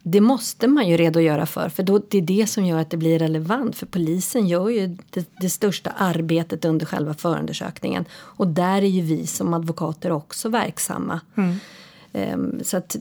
det 0.06 0.20
måste 0.20 0.68
man 0.68 0.88
ju 0.88 0.96
redogöra 0.96 1.46
för. 1.46 1.68
För 1.68 1.82
då, 1.82 2.00
det 2.08 2.18
är 2.18 2.22
det 2.22 2.46
som 2.46 2.64
gör 2.64 2.78
att 2.78 2.90
det 2.90 2.96
blir 2.96 3.18
relevant. 3.18 3.76
För 3.76 3.86
polisen 3.86 4.46
gör 4.46 4.68
ju 4.68 4.96
det, 5.10 5.28
det 5.40 5.50
största 5.50 5.90
arbetet 5.90 6.64
under 6.64 6.86
själva 6.86 7.14
förundersökningen. 7.14 8.04
Och 8.14 8.46
där 8.46 8.82
är 8.82 8.88
ju 8.88 9.02
vi 9.02 9.26
som 9.26 9.54
advokater 9.54 10.12
också 10.12 10.48
verksamma. 10.48 11.20
Ehm, 12.12 12.60
så 12.64 12.76
att 12.76 12.96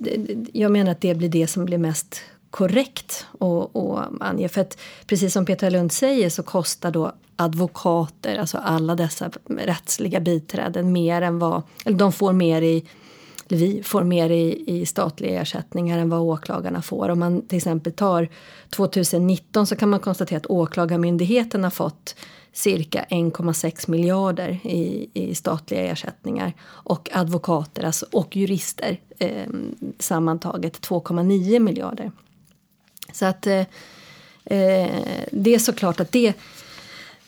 jag 0.53 0.71
menar 0.71 0.91
att 0.91 1.01
det 1.01 1.15
blir 1.15 1.29
det 1.29 1.47
som 1.47 1.65
blir 1.65 1.77
mest 1.77 2.21
korrekt 2.49 3.25
att 3.39 3.75
att 3.75 4.21
ange. 4.21 4.49
För 4.49 4.61
att 4.61 4.77
precis 5.05 5.33
som 5.33 5.45
Petra 5.45 5.69
Lund 5.69 5.91
säger 5.91 6.29
så 6.29 6.43
kostar 6.43 6.91
då 6.91 7.11
advokater, 7.35 8.37
alltså 8.37 8.57
alla 8.57 8.95
dessa 8.95 9.31
rättsliga 9.49 10.19
biträden 10.19 10.91
mer 10.91 11.21
än 11.21 11.39
vad, 11.39 11.61
eller 11.85 11.97
de 11.97 12.11
får 12.11 12.33
mer 12.33 12.61
i 12.61 12.85
vi 13.47 13.83
får 13.83 14.03
mer 14.03 14.29
i, 14.29 14.63
i 14.67 14.85
statliga 14.85 15.41
ersättningar 15.41 15.99
än 15.99 16.09
vad 16.09 16.21
åklagarna 16.21 16.81
får. 16.81 17.09
Om 17.09 17.19
man 17.19 17.41
till 17.41 17.57
exempel 17.57 17.93
tar 17.93 18.29
2019 18.69 19.67
så 19.67 19.75
kan 19.75 19.89
man 19.89 19.99
konstatera 19.99 20.37
att 20.37 20.45
Åklagarmyndigheten 20.45 21.63
har 21.63 21.71
fått 21.71 22.15
cirka 22.53 23.05
1,6 23.09 23.89
miljarder 23.89 24.59
i, 24.63 25.09
i 25.13 25.35
statliga 25.35 25.81
ersättningar 25.81 26.53
och 26.63 27.09
advokater 27.13 27.83
alltså, 27.83 28.05
och 28.11 28.35
jurister 28.35 28.99
eh, 29.19 29.47
sammantaget 29.99 30.87
2,9 30.87 31.59
miljarder. 31.59 32.11
Så 33.13 33.25
att 33.25 33.47
eh, 33.47 33.59
eh, 34.45 35.03
det 35.31 35.55
är 35.55 35.59
såklart 35.59 35.99
att 35.99 36.11
det 36.11 36.33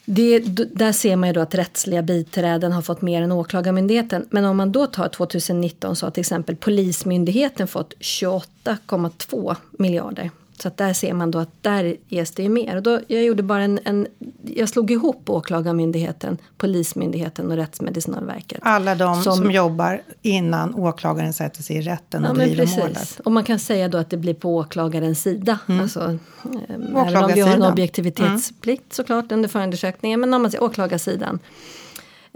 det, 0.05 0.39
där 0.75 0.91
ser 0.91 1.15
man 1.15 1.29
ju 1.29 1.33
då 1.33 1.41
att 1.41 1.55
rättsliga 1.55 2.01
biträden 2.01 2.71
har 2.71 2.81
fått 2.81 3.01
mer 3.01 3.21
än 3.21 3.31
Åklagarmyndigheten. 3.31 4.27
Men 4.29 4.45
om 4.45 4.57
man 4.57 4.71
då 4.71 4.85
tar 4.85 5.07
2019 5.07 5.95
så 5.95 6.05
har 6.05 6.12
till 6.12 6.21
exempel 6.21 6.55
Polismyndigheten 6.55 7.67
fått 7.67 7.93
28,2 8.00 9.55
miljarder. 9.71 10.31
Så 10.62 10.67
att 10.67 10.77
där 10.77 10.93
ser 10.93 11.13
man 11.13 11.31
då 11.31 11.39
att 11.39 11.63
där 11.63 11.95
ges 12.07 12.31
det 12.31 12.43
ju 12.43 12.50
mer. 12.50 12.75
Och 12.75 12.83
då, 12.83 13.00
jag 13.07 13.24
gjorde 13.24 13.43
bara 13.43 13.63
en, 13.63 13.79
en 13.85 14.07
jag 14.43 14.69
slog 14.69 14.91
ihop 14.91 15.29
Åklagarmyndigheten, 15.29 16.38
Polismyndigheten 16.57 17.51
och 17.51 17.57
Rättsmedicinalverket. 17.57 18.59
Alla 18.62 18.95
de 18.95 19.24
som, 19.24 19.35
Som- 19.35 19.51
jobbar 19.51 20.01
innan 20.21 20.75
åklagaren 20.75 21.33
sätter 21.33 21.63
sig 21.63 21.75
i 21.75 21.81
rätten 21.81 22.24
och 22.24 22.29
Ja, 22.29 22.33
men 22.33 22.47
driver 22.47 22.63
precis. 22.63 22.77
målet. 22.79 23.19
Och 23.25 23.31
man 23.31 23.43
kan 23.43 23.59
säga 23.59 23.88
då 23.88 23.97
att 23.97 24.09
det 24.09 24.17
blir 24.17 24.33
på 24.33 24.55
åklagarens 24.55 25.21
sida. 25.21 25.59
Alltså, 25.67 26.00
eh, 26.00 26.75
även 26.75 27.24
om 27.24 27.31
vi 27.33 27.39
har 27.41 27.50
en 27.53 27.63
objektivitetsplikt 27.63 28.93
såklart 28.93 29.31
under 29.31 29.50
förundersökningen. 29.50 30.19
Men 30.19 30.33
om 30.33 30.41
man 30.41 30.51
säger 30.51 30.63
åklagarsidan. 30.63 31.39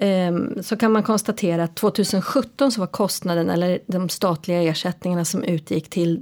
Ehm, 0.02 0.64
Så 0.64 0.78
kan 0.78 0.92
man 0.92 1.04
konstatera 1.04 1.64
att 1.64 1.76
2017 1.76 2.72
så 2.72 2.80
var 2.80 2.88
kostnaden 2.88 3.50
eller 3.50 3.80
de 3.88 4.10
statliga 4.10 4.62
ersättningarna 4.62 5.26
som 5.26 5.44
utgick 5.44 5.90
till 5.90 6.22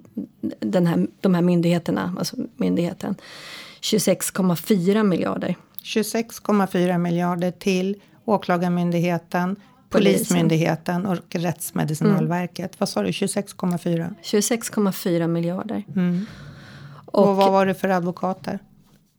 den 0.59 0.87
här, 0.87 1.07
de 1.21 1.35
här 1.35 1.41
myndigheterna, 1.41 2.15
alltså 2.19 2.35
myndigheten, 2.55 3.15
26,4 3.81 5.03
miljarder. 5.03 5.55
26,4 5.83 6.97
miljarder 6.97 7.51
till 7.51 7.95
Åklagarmyndigheten. 8.25 9.55
Polismyndigheten 9.89 11.05
och 11.05 11.17
Rättsmedicinalverket. 11.29 12.79
Vad 12.79 12.89
sa 12.89 13.01
du? 13.01 13.09
26,4? 13.09 14.15
26,4 14.23 15.27
miljarder. 15.27 15.83
Och, 17.05 17.35
vad 17.35 17.51
var 17.51 17.65
det 17.65 17.73
för 17.73 17.89
advokater? 17.89 18.59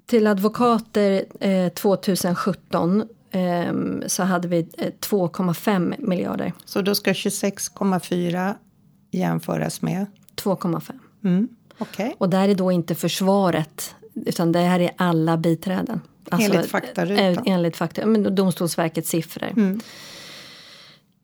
Till 0.06 0.26
advokater 0.26 1.24
eh, 1.40 1.68
2017 1.68 3.00
ehm, 3.00 3.08
så 4.06 4.22
hade 4.22 4.48
vi 4.48 4.58
eh, 4.58 4.86
2,5 5.00 5.94
miljarder. 5.98 6.52
Så 6.64 6.82
då 6.82 6.94
ska 6.94 7.12
26,4 7.12 8.54
jämföras 9.10 9.82
med? 9.82 10.06
2,5. 10.36 10.92
Mm. 11.24 11.48
Okej. 11.78 12.14
Och 12.18 12.28
där 12.30 12.48
är 12.48 12.54
då 12.54 12.72
inte 12.72 12.94
försvaret 12.94 13.94
utan 14.14 14.52
det 14.52 14.58
här 14.58 14.80
är 14.80 14.90
alla 14.96 15.36
biträden. 15.36 16.00
Enligt 16.30 16.66
faktarutan. 16.66 17.24
eh, 17.24 17.38
Enligt 17.44 17.76
fakta, 17.76 18.06
men 18.06 18.34
Domstolsverkets 18.34 19.08
siffror. 19.10 19.80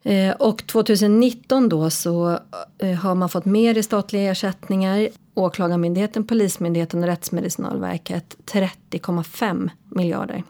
Eh, 0.03 0.31
och 0.35 0.67
2019 0.67 1.69
då 1.69 1.91
så 1.91 2.39
eh, 2.79 2.93
har 2.93 3.15
man 3.15 3.29
fått 3.29 3.45
mer 3.45 3.79
i 3.79 3.83
statliga 3.83 4.31
ersättningar. 4.31 5.09
Åklagarmyndigheten, 5.35 6.27
Polismyndigheten 6.27 7.01
och 7.03 7.07
Rättsmedicinalverket 7.07 8.37
30,5 8.53 9.71
miljarder. 9.91 10.43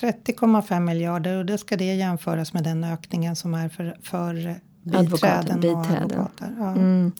30,5 0.00 0.80
miljarder 0.80 1.38
och 1.38 1.46
då 1.46 1.58
ska 1.58 1.76
det 1.76 1.94
jämföras 1.94 2.52
med 2.52 2.64
den 2.64 2.84
ökningen 2.84 3.36
som 3.36 3.54
är 3.54 3.68
för, 3.68 3.96
för 4.02 4.60
Advokater, 4.94 5.42
biträden 5.42 5.54
och 5.54 5.60
biträden. 5.60 6.02
advokater. 6.02 6.54
Ja. 6.58 7.10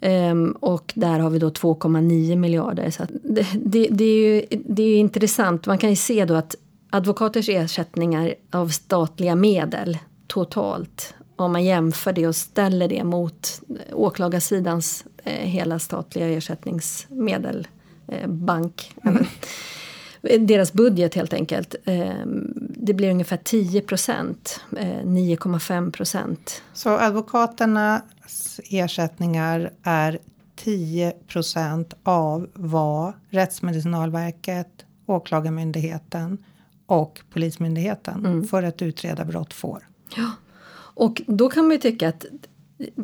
Ehm, 0.00 0.52
och 0.60 0.92
där 0.96 1.18
har 1.18 1.30
vi 1.30 1.38
då 1.38 1.48
2,9 1.48 2.36
miljarder. 2.36 2.90
Så 2.90 3.04
det, 3.22 3.46
det, 3.52 3.88
det, 3.90 4.04
är 4.04 4.34
ju, 4.34 4.46
det 4.64 4.82
är 4.82 4.88
ju 4.88 4.96
intressant. 4.96 5.66
Man 5.66 5.78
kan 5.78 5.90
ju 5.90 5.96
se 5.96 6.24
då 6.24 6.34
att 6.34 6.54
advokaters 6.90 7.48
ersättningar 7.48 8.34
av 8.50 8.68
statliga 8.68 9.34
medel 9.34 9.98
totalt 10.26 11.14
om 11.36 11.52
man 11.52 11.64
jämför 11.64 12.12
det 12.12 12.26
och 12.26 12.36
ställer 12.36 12.88
det 12.88 13.04
mot 13.04 13.60
åklagarsidans 13.92 15.04
eh, 15.24 15.32
hela 15.32 15.78
statliga 15.78 16.28
ersättningsmedel, 16.28 17.68
eh, 18.08 18.28
bank. 18.28 18.92
Deras 20.40 20.72
budget 20.72 21.14
helt 21.14 21.32
enkelt. 21.32 21.74
Eh, 21.84 22.12
det 22.76 22.94
blir 22.94 23.10
ungefär 23.10 23.36
10 23.36 23.80
procent, 23.80 24.60
eh, 24.76 25.04
9,5 25.04 25.92
procent. 25.92 26.62
Så 26.72 26.90
advokaternas 26.90 28.60
ersättningar 28.70 29.70
är 29.82 30.18
10 30.56 31.12
procent 31.28 31.94
av 32.02 32.48
vad 32.54 33.12
Rättsmedicinalverket, 33.30 34.68
Åklagarmyndigheten 35.06 36.38
och 36.86 37.20
Polismyndigheten 37.32 38.26
Mm. 38.26 38.44
för 38.46 38.62
att 38.62 38.82
utreda 38.82 39.24
brott 39.24 39.54
får. 39.54 39.86
Ja. 40.16 40.30
Och 40.94 41.22
då 41.26 41.48
kan 41.50 41.64
man 41.64 41.72
ju 41.72 41.78
tycka 41.78 42.08
att 42.08 42.24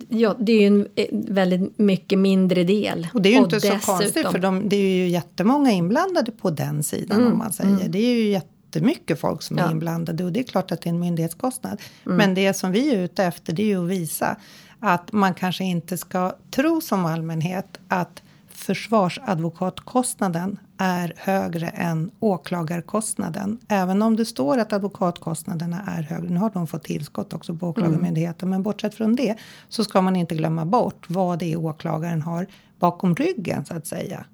ja, 0.08 0.36
det 0.38 0.52
är 0.52 0.60
ju 0.60 0.66
en 0.66 0.88
eh, 0.94 1.06
väldigt 1.12 1.78
mycket 1.78 2.18
mindre 2.18 2.64
del. 2.64 3.08
Och 3.14 3.22
det 3.22 3.28
är 3.28 3.32
ju 3.32 3.38
inte 3.38 3.60
så 3.60 3.66
dessutom- 3.66 3.96
konstigt 3.96 4.26
för 4.26 4.38
de, 4.38 4.68
det 4.68 4.76
är 4.76 4.96
ju 4.96 5.08
jättemånga 5.08 5.70
inblandade 5.70 6.32
på 6.32 6.50
den 6.50 6.82
sidan 6.82 7.26
om 7.32 7.38
man 7.38 7.52
säger. 7.52 7.88
Det 7.88 7.98
är 7.98 8.14
ju 8.14 8.28
jättemycket 8.28 9.20
folk 9.20 9.42
som 9.42 9.56
är 9.58 9.60
Mm. 9.60 9.70
Ja. 9.70 9.74
inblandade 9.74 10.24
och 10.24 10.32
det 10.32 10.40
är 10.40 10.44
klart 10.44 10.72
att 10.72 10.80
det 10.80 10.88
är 10.88 10.92
en 10.92 11.00
myndighetskostnad. 11.00 11.80
Mm. 12.06 12.16
Men 12.18 12.34
det 12.34 12.54
som 12.54 12.72
vi 12.72 12.94
är 12.94 12.98
ute 13.02 13.24
efter 13.24 13.52
det 13.52 13.62
är 13.62 13.66
ju 13.66 13.84
att 13.84 13.90
visa 13.90 14.36
att 14.80 15.12
man 15.12 15.34
kanske 15.34 15.64
inte 15.64 15.98
ska 15.98 16.36
tro 16.50 16.80
som 16.80 17.06
allmänhet 17.06 17.78
att 17.88 18.22
försvarsadvokatkostnaden 18.50 20.58
är 20.78 21.12
högre 21.16 21.68
än 21.68 22.10
åklagarkostnaden. 22.20 23.58
Även 23.68 24.02
om 24.02 24.16
det 24.16 24.24
står 24.24 24.58
att 24.58 24.72
advokatkostnaderna 24.72 25.82
är 25.86 26.02
högre. 26.02 26.28
Nu 26.28 26.40
har 26.40 26.50
de 26.50 26.66
fått 26.66 26.84
tillskott 26.84 27.32
också 27.32 27.54
på 27.54 27.68
Åklagarmyndigheten. 27.68 28.50
Men 28.50 28.62
bortsett 28.62 28.94
från 28.94 29.16
det 29.16 29.36
så 29.68 29.84
ska 29.84 30.00
man 30.00 30.16
inte 30.16 30.34
glömma 30.34 30.64
bort 30.64 31.04
vad 31.08 31.38
det 31.38 31.52
är 31.52 31.56
åklagaren 31.56 32.22
har 32.22 32.46
bakom 32.78 33.14
ryggen 33.14 33.64
så 33.64 33.74
att 33.74 33.86
säga. 33.86 34.24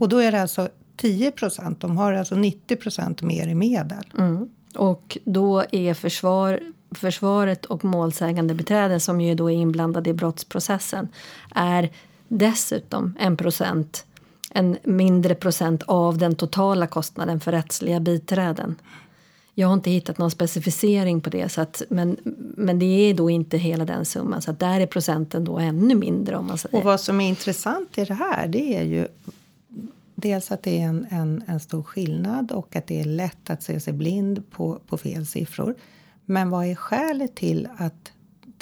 Och 0.00 0.08
då 0.08 0.18
är 0.18 0.32
det 0.32 0.42
alltså 0.42 0.68
10 0.96 1.30
procent. 1.30 1.80
De 1.80 1.96
har 1.96 2.12
alltså 2.12 2.34
90 2.34 2.76
procent 2.76 3.22
mer 3.22 3.48
i 3.48 3.54
medel. 3.54 4.12
Mm. 4.18 4.48
Och 4.74 5.18
då 5.24 5.64
är 5.72 5.94
försvar, 5.94 6.60
försvaret 6.90 7.64
och 7.64 7.84
målsägande 7.84 8.54
beträden 8.54 9.00
som 9.00 9.20
ju 9.20 9.34
då 9.34 9.50
är 9.50 9.54
inblandade 9.54 10.10
i 10.10 10.14
brottsprocessen 10.14 11.08
är 11.54 11.90
dessutom 12.28 13.16
en 13.20 13.36
procent, 13.36 14.06
en 14.54 14.76
mindre 14.82 15.34
procent 15.34 15.82
av 15.82 16.18
den 16.18 16.34
totala 16.34 16.86
kostnaden 16.86 17.40
för 17.40 17.52
rättsliga 17.52 18.00
biträden. 18.00 18.74
Jag 19.54 19.68
har 19.68 19.74
inte 19.74 19.90
hittat 19.90 20.18
någon 20.18 20.30
specificering 20.30 21.20
på 21.20 21.30
det, 21.30 21.48
så 21.48 21.60
att, 21.60 21.82
men, 21.88 22.16
men 22.56 22.78
det 22.78 22.84
är 22.84 23.14
då 23.14 23.30
inte 23.30 23.58
hela 23.58 23.84
den 23.84 24.04
summan. 24.04 24.42
Så 24.42 24.50
att 24.50 24.58
där 24.58 24.80
är 24.80 24.86
procenten 24.86 25.44
då 25.44 25.58
ännu 25.58 25.94
mindre 25.94 26.36
om 26.36 26.46
man 26.46 26.58
säger. 26.58 26.78
Och 26.78 26.84
vad 26.84 27.00
som 27.00 27.20
är 27.20 27.28
intressant 27.28 27.98
i 27.98 28.04
det 28.04 28.14
här 28.14 28.48
det 28.48 28.76
är 28.76 28.82
ju 28.82 29.06
dels 30.14 30.52
att 30.52 30.62
det 30.62 30.80
är 30.80 30.84
en, 30.84 31.06
en, 31.10 31.42
en 31.46 31.60
stor 31.60 31.82
skillnad 31.82 32.52
och 32.52 32.76
att 32.76 32.86
det 32.86 33.00
är 33.00 33.04
lätt 33.04 33.50
att 33.50 33.62
se 33.62 33.80
sig 33.80 33.92
blind 33.92 34.50
på, 34.50 34.78
på 34.86 34.98
fel 34.98 35.26
siffror. 35.26 35.74
Men 36.24 36.50
vad 36.50 36.66
är 36.66 36.74
skälet 36.74 37.34
till 37.34 37.68
att 37.76 38.11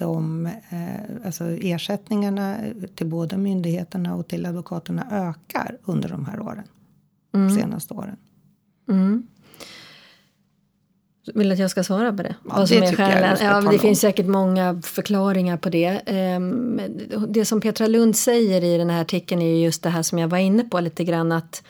de, 0.00 0.46
eh, 0.46 1.26
alltså 1.26 1.44
ersättningarna 1.44 2.56
till 2.94 3.06
båda 3.06 3.36
myndigheterna 3.36 4.14
och 4.14 4.28
till 4.28 4.46
advokaterna 4.46 5.06
ökar 5.10 5.78
under 5.84 6.08
de 6.08 6.24
här 6.24 6.40
åren? 6.40 6.64
Senaste 7.60 7.94
åren. 7.94 8.16
Mm. 8.88 9.26
Vill 11.34 11.48
du 11.48 11.52
att 11.52 11.58
jag 11.58 11.70
ska 11.70 11.84
svara 11.84 12.12
på 12.12 12.22
det? 12.22 12.34
Ja, 12.48 12.54
Vad 12.56 12.68
som 12.68 12.80
det 12.80 12.86
är 12.86 12.92
skälen? 12.96 13.36
Ja, 13.40 13.60
det 13.60 13.68
om. 13.68 13.78
finns 13.78 14.00
säkert 14.00 14.26
många 14.26 14.82
förklaringar 14.82 15.56
på 15.56 15.68
det. 15.70 16.00
Ehm, 16.06 16.80
Det 17.28 17.44
som 17.44 17.60
Petra 17.60 17.86
Lund 17.86 18.16
säger 18.16 18.64
i 18.64 18.78
den 18.78 18.90
här 18.90 19.00
artikeln 19.00 19.42
är 19.42 19.46
ju 19.46 19.64
just 19.64 19.82
det 19.82 19.90
här 19.90 20.02
som 20.02 20.18
jag 20.18 20.28
var 20.28 20.38
inne 20.38 20.64
på 20.64 20.80
lite 20.80 21.04
grann 21.04 21.32
att 21.32 21.62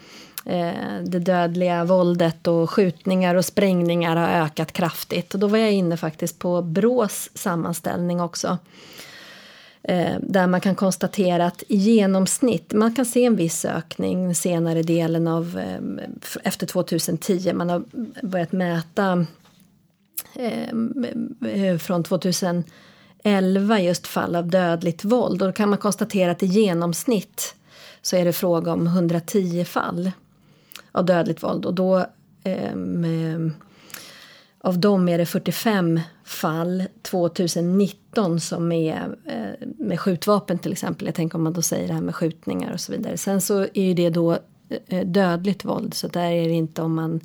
Eh, 0.44 1.02
det 1.04 1.18
dödliga 1.18 1.84
våldet 1.84 2.46
och 2.46 2.70
skjutningar 2.70 3.34
och 3.34 3.44
sprängningar 3.44 4.16
har 4.16 4.28
ökat 4.28 4.72
kraftigt. 4.72 5.34
Och 5.34 5.40
då 5.40 5.46
var 5.46 5.58
jag 5.58 5.72
inne 5.72 5.96
faktiskt 5.96 6.38
på 6.38 6.62
Brås 6.62 7.30
sammanställning 7.34 8.20
också. 8.20 8.58
Eh, 9.82 10.16
där 10.20 10.46
man 10.46 10.60
kan 10.60 10.74
konstatera 10.74 11.46
att 11.46 11.62
i 11.68 11.76
genomsnitt, 11.76 12.72
man 12.72 12.94
kan 12.94 13.06
se 13.06 13.24
en 13.24 13.36
viss 13.36 13.64
ökning 13.64 14.34
senare 14.34 14.82
delen 14.82 15.28
av 15.28 15.58
eh, 15.58 16.08
efter 16.44 16.66
2010. 16.66 17.52
Man 17.54 17.70
har 17.70 17.82
börjat 18.22 18.52
mäta 18.52 19.26
från 21.80 22.02
2011 22.02 23.80
just 23.80 24.06
fall 24.06 24.36
av 24.36 24.48
dödligt 24.48 25.04
våld. 25.04 25.42
Och 25.42 25.48
då 25.48 25.52
kan 25.52 25.68
man 25.68 25.78
konstatera 25.78 26.30
att 26.30 26.42
i 26.42 26.46
genomsnitt 26.46 27.54
så 28.02 28.16
är 28.16 28.24
det 28.24 28.32
fråga 28.32 28.72
om 28.72 28.86
110 28.86 29.64
fall 29.64 30.10
av 30.92 31.04
dödligt 31.04 31.42
våld. 31.42 31.66
Och 31.66 31.74
då 31.74 32.06
ehm, 32.44 33.52
av 34.60 34.78
dem 34.78 35.08
är 35.08 35.18
det 35.18 35.26
45 35.26 36.00
fall 36.24 36.84
2019 37.02 38.40
som 38.40 38.72
är 38.72 39.16
eh, 39.26 39.68
med 39.78 40.00
skjutvapen 40.00 40.58
till 40.58 40.72
exempel. 40.72 41.06
Jag 41.06 41.14
tänker 41.14 41.36
om 41.36 41.44
man 41.44 41.52
då 41.52 41.62
säger 41.62 41.88
det 41.88 41.94
här 41.94 42.00
med 42.00 42.14
skjutningar 42.14 42.72
och 42.72 42.80
så 42.80 42.92
vidare. 42.92 43.16
Sen 43.16 43.40
så 43.40 43.60
är 43.74 43.82
ju 43.82 43.94
det 43.94 44.10
då 44.10 44.38
eh, 44.86 45.06
dödligt 45.06 45.64
våld 45.64 45.94
så 45.94 46.08
där 46.08 46.30
är 46.30 46.48
det 46.48 46.54
inte 46.54 46.82
om 46.82 46.94
man 46.94 47.20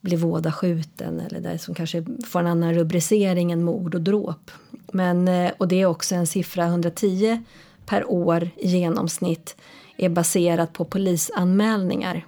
blir 0.00 0.16
vådaskjuten 0.16 1.20
eller 1.20 1.40
där 1.40 1.58
som 1.58 1.74
kanske 1.74 2.04
får 2.26 2.40
en 2.40 2.46
annan 2.46 2.74
rubricering 2.74 3.52
än 3.52 3.64
mord 3.64 3.94
och 3.94 4.00
dråp. 4.00 4.50
Men, 4.92 5.28
eh, 5.28 5.52
och 5.58 5.68
det 5.68 5.80
är 5.80 5.86
också 5.86 6.14
en 6.14 6.26
siffra 6.26 6.64
110 6.64 7.42
per 7.86 8.10
år 8.10 8.50
i 8.56 8.68
genomsnitt 8.68 9.56
är 9.96 10.08
baserat 10.08 10.72
på 10.72 10.84
polisanmälningar 10.84 12.24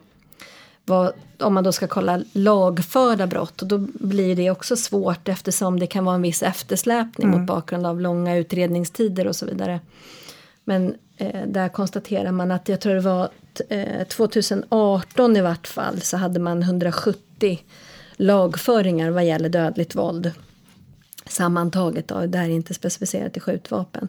vad, 0.84 1.12
om 1.38 1.54
man 1.54 1.64
då 1.64 1.72
ska 1.72 1.86
kolla 1.86 2.20
lagförda 2.32 3.26
brott 3.26 3.62
och 3.62 3.68
då 3.68 3.78
blir 3.94 4.36
det 4.36 4.50
också 4.50 4.76
svårt 4.76 5.28
eftersom 5.28 5.80
det 5.80 5.86
kan 5.86 6.04
vara 6.04 6.14
en 6.14 6.22
viss 6.22 6.42
eftersläpning 6.42 7.28
mot 7.28 7.46
bakgrund 7.46 7.86
av 7.86 8.00
långa 8.00 8.36
utredningstider 8.36 9.26
och 9.26 9.36
så 9.36 9.46
vidare. 9.46 9.80
Men 10.64 10.94
eh, 11.16 11.46
där 11.46 11.68
konstaterar 11.68 12.32
man 12.32 12.50
att 12.50 12.68
jag 12.68 12.80
tror 12.80 12.94
det 12.94 13.00
var 13.00 13.28
eh, 13.68 14.06
2018 14.06 15.36
i 15.36 15.40
vart 15.40 15.66
fall 15.66 16.00
så 16.00 16.16
hade 16.16 16.40
man 16.40 16.62
170 16.62 17.62
lagföringar 18.16 19.10
vad 19.10 19.24
gäller 19.24 19.48
dödligt 19.48 19.94
våld. 19.94 20.32
Sammantaget 21.26 22.08
då, 22.08 22.26
det 22.26 22.38
här 22.38 22.44
är 22.44 22.50
inte 22.50 22.74
specificerat 22.74 23.36
i 23.36 23.40
skjutvapen. 23.40 24.08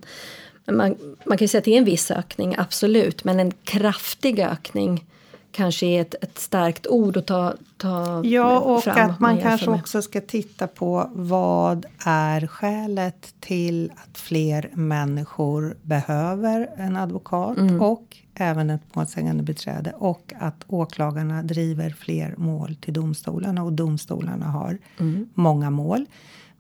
Men 0.66 0.78
man, 0.78 0.96
man 1.26 1.38
kan 1.38 1.46
ju 1.46 1.48
säga 1.48 1.60
att 1.60 1.66
det 1.66 1.74
är 1.74 1.78
en 1.78 1.86
viss 1.86 2.12
ökning, 2.12 2.56
absolut. 2.58 3.24
Men 3.24 3.40
en 3.40 3.52
kraftig 3.52 4.40
ökning 4.40 5.06
kanske 5.54 5.86
är 5.86 6.02
ett, 6.02 6.16
ett 6.24 6.40
starkt 6.40 6.88
ord 6.88 7.18
att 7.18 7.28
ta, 7.28 7.54
ta 7.78 8.22
Ja, 8.26 8.60
och 8.60 8.84
fram. 8.84 9.10
att 9.12 9.20
man 9.20 9.32
jämför 9.36 9.50
kanske 9.50 9.70
med. 9.70 9.80
också 9.80 10.02
ska 10.02 10.22
titta 10.22 10.68
på 10.68 11.10
vad 11.14 11.86
är 12.06 12.48
skälet 12.48 13.34
till 13.40 13.92
att 13.96 14.18
fler 14.18 14.70
människor 14.74 15.78
behöver 15.82 16.70
en 16.78 16.96
advokat 16.96 17.58
Mm. 17.58 17.82
och 17.82 18.18
även 18.36 18.70
ett 18.70 18.96
målsägande 18.96 19.44
beträde 19.44 19.94
och 19.98 20.34
att 20.40 20.64
åklagarna 20.68 21.44
driver 21.44 21.90
fler 21.90 22.34
mål 22.38 22.76
till 22.76 22.94
domstolarna 22.94 23.64
och 23.64 23.74
domstolarna 23.74 24.46
har 24.46 24.78
Mm. 25.00 25.30
många 25.34 25.70
mål. 25.70 26.06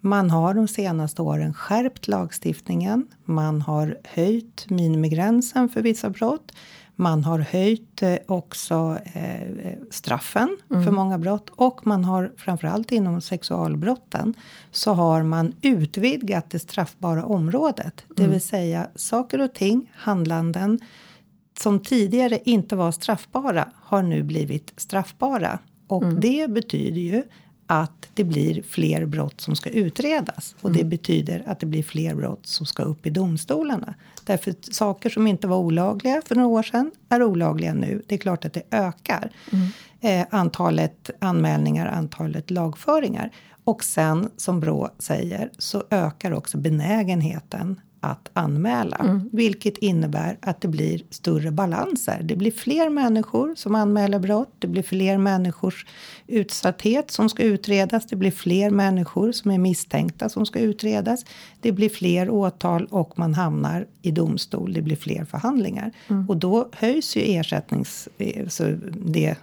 Man 0.05 0.29
har 0.29 0.53
de 0.53 0.67
senaste 0.67 1.21
åren 1.21 1.53
skärpt 1.53 2.07
lagstiftningen. 2.07 3.07
Man 3.25 3.61
har 3.61 3.97
höjt 4.03 4.65
minimigränsen 4.69 5.69
för 5.69 5.81
vissa 5.81 6.09
brott. 6.09 6.51
Man 6.95 7.23
har 7.23 7.39
höjt 7.39 8.01
eh, 8.01 8.15
också 8.27 8.97
eh, 9.13 9.73
straffen 9.91 10.57
för 10.67 10.91
många 10.91 11.17
brott 11.17 11.49
och 11.49 11.87
man 11.87 12.03
har 12.03 12.31
framförallt 12.37 12.91
inom 12.91 13.21
sexualbrotten 13.21 14.33
så 14.71 14.93
har 14.93 15.23
man 15.23 15.55
utvidgat 15.61 16.49
det 16.49 16.59
straffbara 16.59 17.25
området. 17.25 18.05
Det 18.15 18.27
vill 18.27 18.41
säga 18.41 18.87
saker 18.95 19.41
och 19.41 19.53
ting, 19.53 19.91
handlanden 19.95 20.79
som 21.59 21.79
tidigare 21.79 22.39
inte 22.45 22.75
var 22.75 22.91
straffbara 22.91 23.69
har 23.75 24.03
nu 24.03 24.23
blivit 24.23 24.73
straffbara. 24.77 25.59
Och 25.87 26.05
det 26.05 26.49
betyder 26.49 27.01
ju 27.01 27.23
att 27.67 28.09
det 28.13 28.23
blir 28.23 28.61
fler 28.61 29.05
brott 29.05 29.41
som 29.41 29.55
ska 29.55 29.69
utredas. 29.69 30.55
Och 30.61 30.71
det 30.71 30.83
betyder 30.83 31.43
att 31.47 31.59
det 31.59 31.65
blir 31.65 31.83
fler 31.83 32.15
brott 32.15 32.45
som 32.45 32.65
ska 32.65 32.83
upp 32.83 33.05
i 33.05 33.09
domstolarna. 33.09 33.93
Därför 34.23 34.51
att 34.51 34.73
saker 34.73 35.09
som 35.09 35.27
inte 35.27 35.47
var 35.47 35.57
olagliga 35.57 36.21
för 36.25 36.35
några 36.35 36.47
år 36.47 36.63
sedan 36.63 36.91
är 37.09 37.23
olagliga 37.23 37.73
nu. 37.73 38.01
Det 38.07 38.15
är 38.15 38.19
klart 38.19 38.45
att 38.45 38.53
det 38.53 38.63
ökar. 38.71 39.31
Eh, 40.01 40.25
antalet 40.29 41.09
anmälningar, 41.19 41.87
antalet 41.87 42.51
lagföringar. 42.51 43.29
Och 43.63 43.83
sen, 43.83 44.29
som 44.37 44.59
Brå 44.59 44.89
säger, 44.99 45.49
så 45.57 45.83
ökar 45.89 46.33
också 46.33 46.57
benägenheten 46.57 47.79
att 48.03 48.29
anmäla. 48.33 49.21
Vilket 49.31 49.77
innebär 49.77 50.37
att 50.41 50.61
det 50.61 50.67
blir 50.67 51.01
större 51.09 51.51
balanser. 51.51 52.21
Det 52.23 52.35
blir 52.35 52.51
fler 52.51 52.89
människor 52.89 53.55
som 53.55 53.75
anmäler 53.75 54.19
brott. 54.19 54.53
Det 54.59 54.67
blir 54.67 54.83
fler 54.83 55.17
människors 55.17 55.85
utsatthet 56.27 57.11
som 57.11 57.29
ska 57.29 57.43
utredas. 57.43 58.07
Det 58.07 58.15
blir 58.15 58.31
fler 58.31 58.69
människor 58.69 59.31
som 59.31 59.51
är 59.51 59.57
misstänkta 59.57 60.29
som 60.29 60.45
ska 60.45 60.59
utredas. 60.59 61.25
Det 61.61 61.71
blir 61.71 61.89
fler 61.89 62.29
åtal 62.29 62.87
och 62.91 63.19
man 63.19 63.33
hamnar 63.33 63.87
i 64.01 64.11
domstol. 64.11 64.73
Det 64.73 64.81
blir 64.81 64.95
fler 64.95 65.25
förhandlingar. 65.25 65.91
Och 66.27 66.37
då 66.37 66.69
höjs 66.73 67.15
ju 67.15 67.21
ersättnings... 67.21 68.09
eh, 68.17 68.47
Så 68.47 68.63
det, 69.05 69.35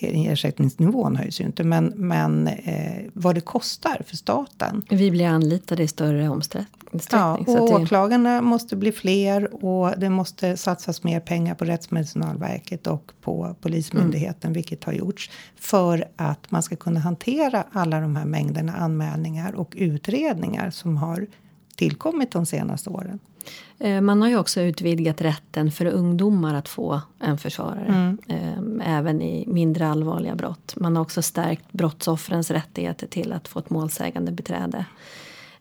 ersättningsnivån 0.00 1.16
höjs 1.16 1.40
ju 1.40 1.44
inte, 1.44 1.64
men, 1.64 1.92
men 1.96 2.48
eh, 2.48 3.04
vad 3.12 3.34
det 3.34 3.40
kostar 3.40 4.02
för 4.06 4.16
staten. 4.16 4.82
Vi 4.90 5.10
blir 5.10 5.26
anlitade 5.26 5.82
i 5.82 5.88
större 5.88 6.28
omsträckning. 6.28 7.00
Ja, 7.12 7.38
och 7.46 7.62
åklagarna 7.70 8.42
måste 8.42 8.76
bli 8.76 8.92
fler 8.92 9.64
och 9.64 9.98
det 9.98 10.10
måste 10.10 10.56
satsas 10.56 11.02
mer 11.02 11.20
pengar 11.20 11.54
på 11.54 11.64
Rättsmedicinalverket 11.64 12.86
och 12.86 13.12
på 13.20 13.56
Polismyndigheten, 13.60 14.48
mm. 14.48 14.52
vilket 14.52 14.84
har 14.84 14.92
gjorts, 14.92 15.30
för 15.56 16.04
att 16.16 16.50
man 16.50 16.62
ska 16.62 16.76
kunna 16.76 17.00
hantera 17.00 17.64
alla 17.72 18.00
de 18.00 18.16
här 18.16 18.24
mängderna 18.24 18.76
anmälningar 18.76 19.54
och 19.54 19.74
utredningar 19.76 20.70
som 20.70 20.96
har 20.96 21.26
tillkommit 21.78 22.30
de 22.30 22.46
senaste 22.46 22.90
åren. 22.90 23.18
Eh, 23.78 24.00
man 24.00 24.22
har 24.22 24.28
ju 24.28 24.38
också 24.38 24.60
utvidgat 24.60 25.20
rätten 25.20 25.70
för 25.70 25.86
ungdomar 25.86 26.54
att 26.54 26.68
få 26.68 27.00
en 27.18 27.38
försvarare. 27.38 28.16
Mm. 28.28 28.80
Eh, 28.80 28.98
även 28.98 29.22
i 29.22 29.44
mindre 29.46 29.88
allvarliga 29.88 30.34
brott. 30.34 30.74
Man 30.76 30.96
har 30.96 31.02
också 31.02 31.22
stärkt 31.22 31.72
brottsoffrens 31.72 32.50
rättigheter 32.50 33.06
till 33.06 33.32
att 33.32 33.48
få 33.48 33.58
ett 33.58 33.70
målsägande 33.70 34.32
beträde. 34.32 34.84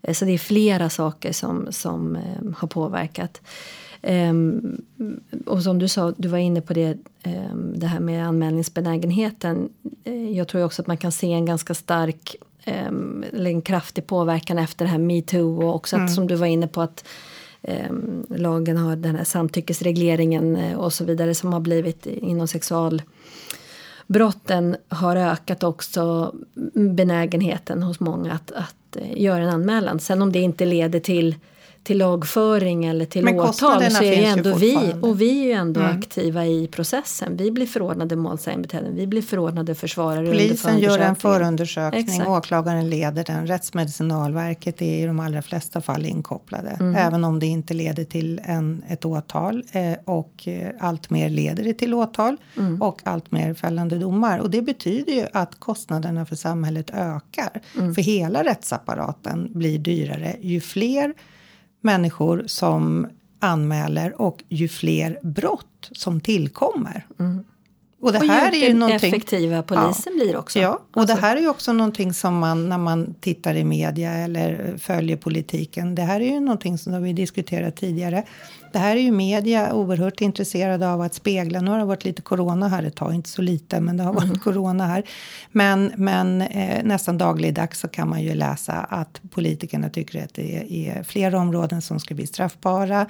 Eh, 0.01 0.13
så 0.13 0.25
det 0.25 0.31
är 0.31 0.37
flera 0.37 0.89
saker 0.89 1.31
som, 1.31 1.67
som 1.69 2.17
har 2.57 2.67
påverkat. 2.67 3.41
Och 5.45 5.63
som 5.63 5.79
du 5.79 5.87
sa, 5.87 6.13
du 6.17 6.27
var 6.27 6.37
inne 6.37 6.61
på 6.61 6.73
det, 6.73 6.97
det 7.75 7.87
här 7.87 7.99
med 7.99 8.27
anmälningsbenägenheten. 8.27 9.69
Jag 10.33 10.47
tror 10.47 10.63
också 10.63 10.81
att 10.81 10.87
man 10.87 10.97
kan 10.97 11.11
se 11.11 11.33
en 11.33 11.45
ganska 11.45 11.73
stark 11.73 12.35
eller 12.67 13.49
en 13.49 13.61
kraftig 13.61 14.07
påverkan 14.07 14.57
efter 14.57 14.85
det 14.85 14.91
här 14.91 14.97
metoo 14.97 15.63
och 15.63 15.75
också 15.75 15.95
att, 15.95 15.99
mm. 15.99 16.13
som 16.13 16.27
du 16.27 16.35
var 16.35 16.47
inne 16.47 16.67
på 16.67 16.81
att 16.81 17.05
eh, 17.61 17.91
lagen 18.29 18.77
har 18.77 18.95
den 18.95 19.15
här 19.15 19.23
samtyckesregleringen 19.23 20.55
eh, 20.55 20.77
och 20.77 20.93
så 20.93 21.05
vidare 21.05 21.35
som 21.35 21.53
har 21.53 21.59
blivit 21.59 22.05
inom 22.05 22.47
sexualbrotten 22.47 24.77
har 24.89 25.15
ökat 25.15 25.63
också 25.63 26.35
benägenheten 26.73 27.83
hos 27.83 27.99
många 27.99 28.33
att, 28.33 28.51
att 28.51 28.95
eh, 28.95 29.21
göra 29.21 29.43
en 29.43 29.49
anmälan. 29.49 29.99
Sen 29.99 30.21
om 30.21 30.31
det 30.31 30.39
inte 30.39 30.65
leder 30.65 30.99
till 30.99 31.35
till 31.87 31.97
lagföring 31.97 32.85
eller 32.85 33.05
till 33.05 33.23
Men 33.23 33.39
åtal 33.39 33.91
så 33.91 34.03
är 34.03 34.11
det 34.11 34.25
ändå 34.25 34.55
vi 34.55 34.93
och 35.01 35.21
vi 35.21 35.39
är 35.39 35.45
ju 35.45 35.51
ändå 35.51 35.79
mm. 35.79 35.97
aktiva 35.97 36.45
i 36.45 36.67
processen. 36.67 37.37
Vi 37.37 37.51
blir 37.51 37.65
förordnade 37.65 38.15
målsägandebiträden, 38.15 38.95
vi 38.95 39.07
blir 39.07 39.21
förordnade 39.21 39.75
försvarare 39.75 40.27
Polisen 40.27 40.79
gör 40.79 40.99
en 40.99 41.15
förundersökning, 41.15 42.01
Exakt. 42.01 42.29
åklagaren 42.29 42.89
leder 42.89 43.23
den, 43.23 43.47
Rättsmedicinalverket 43.47 44.81
är 44.81 45.03
i 45.03 45.05
de 45.05 45.19
allra 45.19 45.41
flesta 45.41 45.81
fall 45.81 46.05
inkopplade. 46.05 46.69
Mm. 46.69 46.95
Även 46.95 47.23
om 47.23 47.39
det 47.39 47.45
inte 47.45 47.73
leder 47.73 48.03
till 48.03 48.41
en, 48.43 48.83
ett 48.87 49.05
åtal 49.05 49.63
eh, 49.71 49.93
och 50.05 50.47
eh, 50.47 50.69
allt 50.79 51.09
mer 51.09 51.29
leder 51.29 51.63
det 51.63 51.73
till 51.73 51.93
åtal 51.93 52.37
mm. 52.57 52.81
och 52.81 53.01
allt 53.03 53.31
mer 53.31 53.53
fällande 53.53 53.97
domar. 53.97 54.39
Och 54.39 54.49
det 54.49 54.61
betyder 54.61 55.13
ju 55.13 55.25
att 55.33 55.59
kostnaderna 55.59 56.25
för 56.25 56.35
samhället 56.35 56.89
ökar. 56.93 57.61
Mm. 57.77 57.95
För 57.95 58.01
hela 58.01 58.43
rättsapparaten 58.43 59.49
blir 59.53 59.79
dyrare 59.79 60.35
ju 60.41 60.61
fler 60.61 61.13
människor 61.87 62.43
som 62.47 63.07
anmäler 63.39 64.21
och 64.21 64.43
ju 64.49 64.67
fler 64.67 65.19
brott 65.23 65.89
som 65.91 66.21
tillkommer. 66.21 67.05
Mm. 67.19 67.43
Och 67.99 68.13
det 68.13 68.19
och 68.19 68.25
här 68.25 68.55
är 68.55 68.67
ju 68.67 68.73
någonting... 68.73 69.09
effektiva 69.09 69.63
polisen 69.63 70.13
ja, 70.17 70.23
blir 70.23 70.37
också. 70.37 70.59
Ja, 70.59 70.69
och 70.93 71.01
alltså. 71.01 71.15
det 71.15 71.21
här 71.21 71.35
är 71.35 71.41
ju 71.41 71.49
också 71.49 71.73
någonting 71.73 72.13
som 72.13 72.37
man 72.37 72.69
när 72.69 72.77
man 72.77 73.15
tittar 73.19 73.55
i 73.55 73.63
media 73.63 74.11
eller 74.11 74.77
följer 74.77 75.17
politiken. 75.17 75.95
Det 75.95 76.01
här 76.01 76.21
är 76.21 76.33
ju 76.33 76.39
någonting 76.39 76.77
som 76.77 77.03
vi 77.03 77.13
diskuterat 77.13 77.75
tidigare. 77.75 78.23
Det 78.71 78.79
här 78.79 78.95
är 78.95 78.99
ju 78.99 79.11
media 79.11 79.73
oerhört 79.73 80.21
intresserade 80.21 80.89
av 80.89 81.01
att 81.01 81.13
spegla. 81.13 81.61
Nu 81.61 81.71
har 81.71 81.79
det 81.79 81.85
varit 81.85 82.05
lite 82.05 82.21
corona 82.21 82.67
här 82.67 82.83
ett 82.83 82.95
tag, 82.95 83.13
inte 83.13 83.29
så 83.29 83.41
lite, 83.41 83.79
men 83.79 83.97
det 83.97 84.03
har 84.03 84.13
varit 84.13 84.23
mm. 84.23 84.39
corona 84.39 84.85
här. 84.85 85.03
Men, 85.51 85.91
men 85.97 86.41
eh, 86.41 86.83
nästan 86.83 87.17
dagligdags 87.17 87.79
så 87.79 87.87
kan 87.87 88.09
man 88.09 88.21
ju 88.21 88.33
läsa 88.33 88.73
att 88.73 89.21
politikerna 89.31 89.89
tycker 89.89 90.23
att 90.23 90.33
det 90.33 90.55
är, 90.55 90.71
är 90.71 91.03
flera 91.03 91.39
områden 91.39 91.81
som 91.81 91.99
ska 91.99 92.15
bli 92.15 92.27
straffbara. 92.27 93.07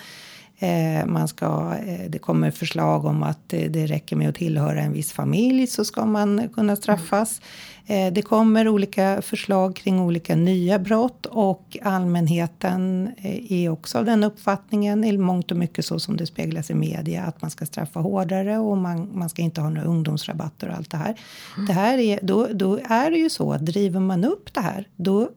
Eh, 0.59 1.05
man 1.05 1.27
ska, 1.27 1.75
eh, 1.85 2.09
det 2.09 2.19
kommer 2.19 2.51
förslag 2.51 3.05
om 3.05 3.23
att 3.23 3.53
eh, 3.53 3.61
det 3.69 3.85
räcker 3.85 4.15
med 4.15 4.29
att 4.29 4.35
tillhöra 4.35 4.81
en 4.81 4.93
viss 4.93 5.11
familj 5.11 5.67
så 5.67 5.85
ska 5.85 6.05
man 6.05 6.49
kunna 6.49 6.75
straffas. 6.75 7.41
Eh, 7.87 8.13
det 8.13 8.21
kommer 8.21 8.67
olika 8.67 9.21
förslag 9.21 9.75
kring 9.75 9.99
olika 9.99 10.35
nya 10.35 10.79
brott 10.79 11.25
och 11.25 11.77
allmänheten 11.83 13.11
eh, 13.17 13.51
är 13.51 13.69
också 13.69 13.97
av 13.97 14.05
den 14.05 14.23
uppfattningen, 14.23 15.03
i 15.03 15.17
mångt 15.17 15.51
och 15.51 15.57
mycket 15.57 15.85
så 15.85 15.99
som 15.99 16.17
det 16.17 16.25
speglas 16.25 16.69
i 16.69 16.73
media, 16.73 17.23
att 17.23 17.41
man 17.41 17.51
ska 17.51 17.65
straffa 17.65 17.99
hårdare 17.99 18.57
och 18.57 18.77
man, 18.77 19.09
man 19.13 19.29
ska 19.29 19.41
inte 19.41 19.61
ha 19.61 19.69
några 19.69 19.87
ungdomsrabatter 19.87 20.69
och 20.69 20.75
allt 20.75 20.91
det 20.91 20.97
här. 20.97 21.15
Mm. 21.55 21.67
Det 21.67 21.73
här 21.73 21.97
är, 21.97 22.19
då, 22.23 22.47
då 22.53 22.79
är 22.89 23.11
det 23.11 23.17
ju 23.17 23.29
så 23.29 23.53
att 23.53 23.65
driver 23.65 23.99
man 23.99 24.23
upp 24.23 24.53
det 24.53 24.61
här, 24.61 24.87
då 24.95 25.29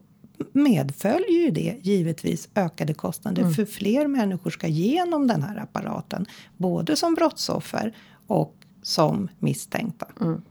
medföljer 0.51 1.45
ju 1.45 1.51
det 1.51 1.75
givetvis 1.81 2.49
ökade 2.55 2.93
kostnader 2.93 3.41
mm. 3.41 3.53
för 3.53 3.65
fler 3.65 4.07
människor 4.07 4.49
ska 4.49 4.67
genom 4.67 5.27
den 5.27 5.43
här 5.43 5.57
apparaten, 5.57 6.25
både 6.57 6.95
som 6.95 7.15
brottsoffer 7.15 7.93
och 8.27 8.55
som 8.81 9.27
misstänkta. 9.39 10.05
Mm. 10.21 10.41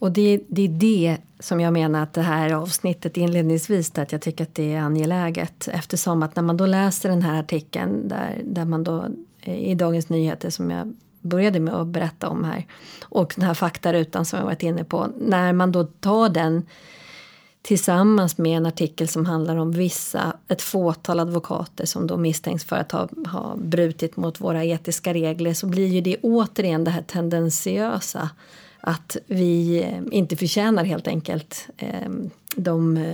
Och 0.00 0.12
det, 0.12 0.40
det, 0.48 0.62
är 0.62 0.68
det 0.68 1.16
som 1.38 1.60
jag 1.60 1.72
menar 1.72 2.02
att 2.02 2.12
det 2.12 2.22
här 2.22 2.52
avsnittet 2.52 3.16
inledningsvis, 3.16 3.98
att 3.98 4.12
jag 4.12 4.20
tycker 4.20 4.44
att 4.44 4.54
det 4.54 4.74
är 4.74 4.80
angeläget 4.80 5.68
eftersom 5.72 6.22
att 6.22 6.36
när 6.36 6.42
man 6.42 6.56
då 6.56 6.66
läser 6.66 7.08
den 7.08 7.22
här 7.22 7.40
artikeln 7.40 8.08
där, 8.08 8.42
där 8.44 8.64
man 8.64 8.84
då 8.84 9.06
eh, 9.40 9.58
i 9.58 9.74
Dagens 9.74 10.08
Nyheter 10.08 10.50
som 10.50 10.70
jag 10.70 10.96
började 11.20 11.60
med 11.60 11.74
att 11.74 11.86
berätta 11.86 12.28
om 12.28 12.44
här 12.44 12.66
och 13.02 13.32
den 13.36 13.44
här 13.44 13.54
faktarutan 13.54 14.24
som 14.24 14.38
jag 14.38 14.46
varit 14.46 14.62
inne 14.62 14.84
på, 14.84 15.06
när 15.20 15.52
man 15.52 15.72
då 15.72 15.84
tar 15.84 16.28
den 16.28 16.66
tillsammans 17.62 18.38
med 18.38 18.56
en 18.56 18.66
artikel 18.66 19.08
som 19.08 19.26
handlar 19.26 19.56
om 19.56 19.72
vissa, 19.72 20.36
ett 20.48 20.62
fåtal 20.62 21.20
advokater 21.20 21.86
som 21.86 22.06
då 22.06 22.16
misstänks 22.16 22.64
för 22.64 22.76
att 22.76 22.92
ha, 22.92 23.08
ha 23.26 23.56
brutit 23.56 24.16
mot 24.16 24.40
våra 24.40 24.64
etiska 24.64 25.14
regler 25.14 25.54
så 25.54 25.66
blir 25.66 25.86
ju 25.86 26.00
det 26.00 26.16
återigen 26.22 26.84
det 26.84 26.90
här 26.90 27.02
tendensiösa 27.02 28.30
att 28.80 29.16
vi 29.26 29.82
eh, 29.82 30.02
inte 30.18 30.36
förtjänar 30.36 30.84
helt 30.84 31.08
enkelt 31.08 31.68
eh, 31.76 32.10
de 32.56 33.04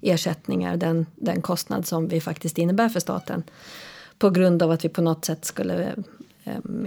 ersättningar, 0.00 0.76
den, 0.76 1.06
den 1.16 1.42
kostnad 1.42 1.86
som 1.86 2.08
vi 2.08 2.20
faktiskt 2.20 2.58
innebär 2.58 2.88
för 2.88 3.00
staten 3.00 3.42
på 4.18 4.30
grund 4.30 4.62
av 4.62 4.70
att 4.70 4.84
vi 4.84 4.88
på 4.88 5.02
något 5.02 5.24
sätt 5.24 5.44
skulle 5.44 5.94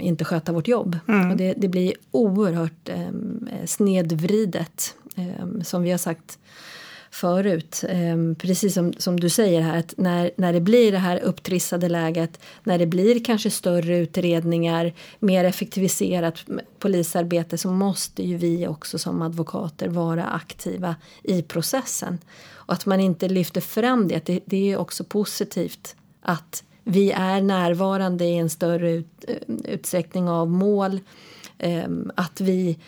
inte 0.00 0.24
sköta 0.24 0.52
vårt 0.52 0.68
jobb. 0.68 0.98
Mm. 1.08 1.30
Och 1.30 1.36
det, 1.36 1.54
det 1.56 1.68
blir 1.68 1.92
oerhört 2.10 2.88
eh, 2.88 3.66
snedvridet. 3.66 4.94
Eh, 5.14 5.62
som 5.62 5.82
vi 5.82 5.90
har 5.90 5.98
sagt 5.98 6.38
förut. 7.10 7.84
Ehm, 7.88 8.34
precis 8.34 8.74
som, 8.74 8.92
som 8.92 9.20
du 9.20 9.28
säger 9.28 9.60
här, 9.60 9.78
att 9.78 9.94
när, 9.96 10.30
när 10.36 10.52
det 10.52 10.60
blir 10.60 10.92
det 10.92 10.98
här 10.98 11.20
upptrissade 11.20 11.88
läget, 11.88 12.40
när 12.64 12.78
det 12.78 12.86
blir 12.86 13.24
kanske 13.24 13.50
större 13.50 13.98
utredningar, 13.98 14.92
mer 15.18 15.44
effektiviserat 15.44 16.34
polisarbete 16.78 17.58
så 17.58 17.70
måste 17.70 18.22
ju 18.22 18.36
vi 18.36 18.66
också 18.66 18.98
som 18.98 19.22
advokater 19.22 19.88
vara 19.88 20.24
aktiva 20.24 20.96
i 21.22 21.42
processen. 21.42 22.18
Och 22.52 22.74
att 22.74 22.86
man 22.86 23.00
inte 23.00 23.28
lyfter 23.28 23.60
fram 23.60 24.08
det, 24.08 24.26
det, 24.26 24.40
det 24.44 24.72
är 24.72 24.76
också 24.76 25.04
positivt 25.04 25.96
att 26.22 26.64
vi 26.84 27.10
är 27.10 27.40
närvarande 27.40 28.24
i 28.24 28.38
en 28.38 28.50
större 28.50 28.90
ut, 28.90 29.24
eh, 29.28 29.54
utsträckning 29.64 30.28
av 30.28 30.50
mål. 30.50 31.00
Ehm, 31.58 32.10
att 32.14 32.40
vi 32.40 32.78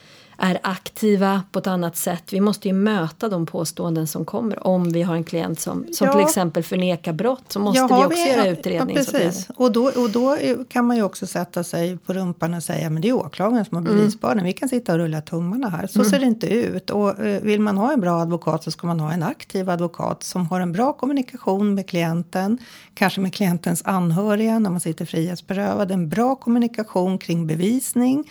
är 0.40 0.58
aktiva 0.62 1.42
på 1.52 1.58
ett 1.58 1.66
annat 1.66 1.96
sätt. 1.96 2.32
Vi 2.32 2.40
måste 2.40 2.68
ju 2.68 2.74
möta 2.74 3.28
de 3.28 3.46
påståenden 3.46 4.06
som 4.06 4.24
kommer. 4.24 4.66
Om 4.66 4.92
vi 4.92 5.02
har 5.02 5.14
en 5.14 5.24
klient 5.24 5.60
som, 5.60 5.86
som 5.92 6.06
ja. 6.06 6.12
till 6.12 6.22
exempel 6.22 6.62
förnekar 6.62 7.12
brott 7.12 7.44
så 7.48 7.60
måste 7.60 7.78
ja, 7.78 7.86
vi 7.86 8.04
också 8.04 8.24
vi, 8.24 8.30
göra 8.30 8.48
utredningsåtgärder. 8.48 9.34
Ja, 9.48 9.54
och, 9.56 9.72
då, 9.72 9.84
och 9.84 10.10
då 10.10 10.36
kan 10.68 10.86
man 10.86 10.96
ju 10.96 11.02
också 11.02 11.26
sätta 11.26 11.64
sig 11.64 11.96
på 11.96 12.12
rumpan 12.12 12.54
och 12.54 12.62
säga 12.62 12.90
men 12.90 13.02
det 13.02 13.08
är 13.08 13.12
åklagaren 13.12 13.64
som 13.64 13.76
har 13.76 13.82
mm. 13.82 13.96
bevisbördan. 13.96 14.38
Mm. 14.38 14.46
Vi 14.46 14.52
kan 14.52 14.68
sitta 14.68 14.92
och 14.92 14.98
rulla 14.98 15.20
tummarna 15.20 15.68
här. 15.68 15.86
Så 15.86 15.98
mm. 15.98 16.10
ser 16.10 16.18
det 16.18 16.26
inte 16.26 16.46
ut. 16.46 16.90
Och 16.90 17.20
eh, 17.20 17.42
vill 17.42 17.60
man 17.60 17.78
ha 17.78 17.92
en 17.92 18.00
bra 18.00 18.20
advokat 18.20 18.64
så 18.64 18.70
ska 18.70 18.86
man 18.86 19.00
ha 19.00 19.12
en 19.12 19.22
aktiv 19.22 19.70
advokat 19.70 20.22
som 20.22 20.46
har 20.46 20.60
en 20.60 20.72
bra 20.72 20.92
kommunikation 20.92 21.74
med 21.74 21.88
klienten. 21.88 22.58
Kanske 22.94 23.20
med 23.20 23.34
klientens 23.34 23.82
anhöriga 23.84 24.58
när 24.58 24.70
man 24.70 24.80
sitter 24.80 25.04
frihetsberövad. 25.04 25.90
En 25.90 26.08
bra 26.08 26.34
kommunikation 26.34 27.18
kring 27.18 27.46
bevisning 27.46 28.24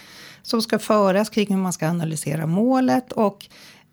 som 0.50 0.62
ska 0.62 0.80
föras 0.80 1.30
kring 1.30 1.48
hur 1.50 1.62
man 1.62 1.74
ska 1.74 1.88
analysera 1.88 2.48
målet. 2.48 3.12
Och 3.12 3.48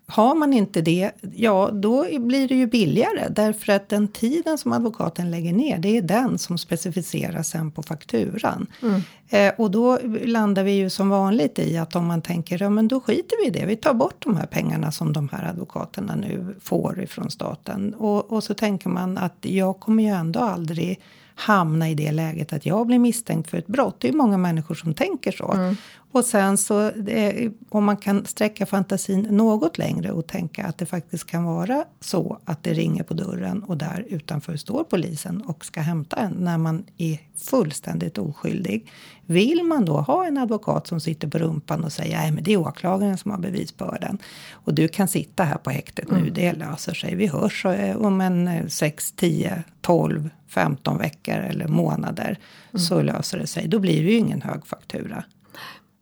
har 0.07 0.35
man 0.35 0.53
inte 0.53 0.81
det, 0.81 1.11
ja 1.35 1.69
då 1.73 2.05
blir 2.19 2.47
det 2.47 2.55
ju 2.55 2.67
billigare. 2.67 3.27
Därför 3.29 3.73
att 3.73 3.89
den 3.89 4.07
tiden 4.07 4.57
som 4.57 4.73
advokaten 4.73 5.31
lägger 5.31 5.53
ner, 5.53 5.77
det 5.77 5.97
är 5.97 6.01
den 6.01 6.37
som 6.37 6.57
specificeras 6.57 7.49
sen 7.49 7.71
på 7.71 7.83
fakturan. 7.83 8.67
Mm. 8.81 9.01
Eh, 9.29 9.53
och 9.57 9.71
då 9.71 9.99
landar 10.25 10.63
vi 10.63 10.71
ju 10.71 10.89
som 10.89 11.09
vanligt 11.09 11.59
i 11.59 11.77
att 11.77 11.95
om 11.95 12.05
man 12.05 12.21
tänker, 12.21 12.61
ja 12.61 12.69
men 12.69 12.87
då 12.87 12.99
skiter 12.99 13.37
vi 13.41 13.47
i 13.47 13.59
det. 13.59 13.65
Vi 13.65 13.75
tar 13.75 13.93
bort 13.93 14.23
de 14.23 14.37
här 14.37 14.45
pengarna 14.45 14.91
som 14.91 15.13
de 15.13 15.29
här 15.31 15.49
advokaterna 15.49 16.15
nu 16.15 16.55
får 16.61 17.03
ifrån 17.03 17.31
staten. 17.31 17.93
Och, 17.93 18.31
och 18.31 18.43
så 18.43 18.53
tänker 18.53 18.89
man 18.89 19.17
att 19.17 19.37
jag 19.41 19.79
kommer 19.79 20.03
ju 20.03 20.09
ändå 20.09 20.39
aldrig 20.39 20.99
hamna 21.39 21.89
i 21.89 21.95
det 21.95 22.11
läget 22.11 22.53
att 22.53 22.65
jag 22.65 22.87
blir 22.87 22.99
misstänkt 22.99 23.49
för 23.49 23.57
ett 23.57 23.67
brott. 23.67 23.95
Det 23.99 24.09
är 24.09 24.13
många 24.13 24.37
människor 24.37 24.75
som 24.75 24.93
tänker 24.93 25.31
så. 25.31 25.51
Mm. 25.51 25.75
Och 26.11 26.25
sen 26.25 26.57
så 26.57 26.89
eh, 26.89 27.51
om 27.69 27.83
man 27.85 27.97
kan 27.97 28.25
sträcka 28.25 28.65
fantasin 28.65 29.21
något 29.21 29.77
längre 29.77 30.11
och 30.11 30.27
tänka 30.27 30.65
att 30.65 30.77
det 30.77 30.85
faktiskt 30.85 31.25
kan 31.25 31.43
vara 31.43 31.85
så 31.99 32.39
att 32.45 32.63
det 32.63 32.73
ringer 32.73 33.03
på 33.03 33.13
dörren 33.13 33.63
och 33.63 33.77
där 33.77 34.05
utanför 34.09 34.55
står 34.55 34.83
polisen 34.83 35.41
och 35.41 35.65
ska 35.65 35.81
hämta 35.81 36.15
en 36.15 36.31
när 36.31 36.57
man 36.57 36.83
är 36.97 37.19
fullständigt 37.35 38.17
oskyldig. 38.17 38.91
Vill 39.29 39.63
man 39.63 39.85
då 39.85 39.97
ha 39.97 40.25
en 40.25 40.37
advokat 40.37 40.87
som 40.87 40.99
sitter 40.99 41.27
på 41.27 41.37
rumpan 41.37 41.83
och 41.83 41.91
säger 41.91 42.17
nej 42.17 42.31
men 42.31 42.43
det 42.43 42.53
är 42.53 42.57
åklagaren 42.57 43.17
som 43.17 43.31
har 43.31 43.37
bevisbördan 43.37 44.17
och 44.51 44.73
du 44.73 44.87
kan 44.87 45.07
sitta 45.07 45.43
här 45.43 45.57
på 45.57 45.69
häktet 45.69 46.11
nu, 46.11 46.17
mm. 46.17 46.33
det 46.33 46.53
löser 46.53 46.93
sig. 46.93 47.15
Vi 47.15 47.27
hörs 47.27 47.65
eh, 47.65 47.97
om 47.97 48.21
en 48.21 48.69
6, 48.69 49.11
10, 49.11 49.63
12, 49.81 50.29
15 50.47 50.97
veckor 50.97 51.35
eller 51.35 51.67
månader 51.67 52.39
mm. 52.71 52.79
så 52.79 53.01
löser 53.01 53.37
det 53.37 53.47
sig. 53.47 53.67
Då 53.67 53.79
blir 53.79 54.03
det 54.03 54.11
ju 54.11 54.17
ingen 54.17 54.41
hög 54.41 54.65
faktura. 54.67 55.23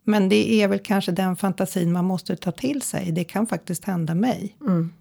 Men 0.04 0.30
det 0.30 0.54
är 0.62 0.68
väl 0.68 0.80
kanske 0.80 1.12
den 1.12 1.36
fantasin 1.36 1.92
man 1.92 2.06
måste 2.06 2.36
ta 2.36 2.52
till 2.52 2.82
sig. 2.82 3.12
Det 3.12 3.24
kan 3.24 3.48
faktiskt 3.48 3.86
hända 3.86 4.16
mig. 4.16 4.56
Mm. 4.62 4.94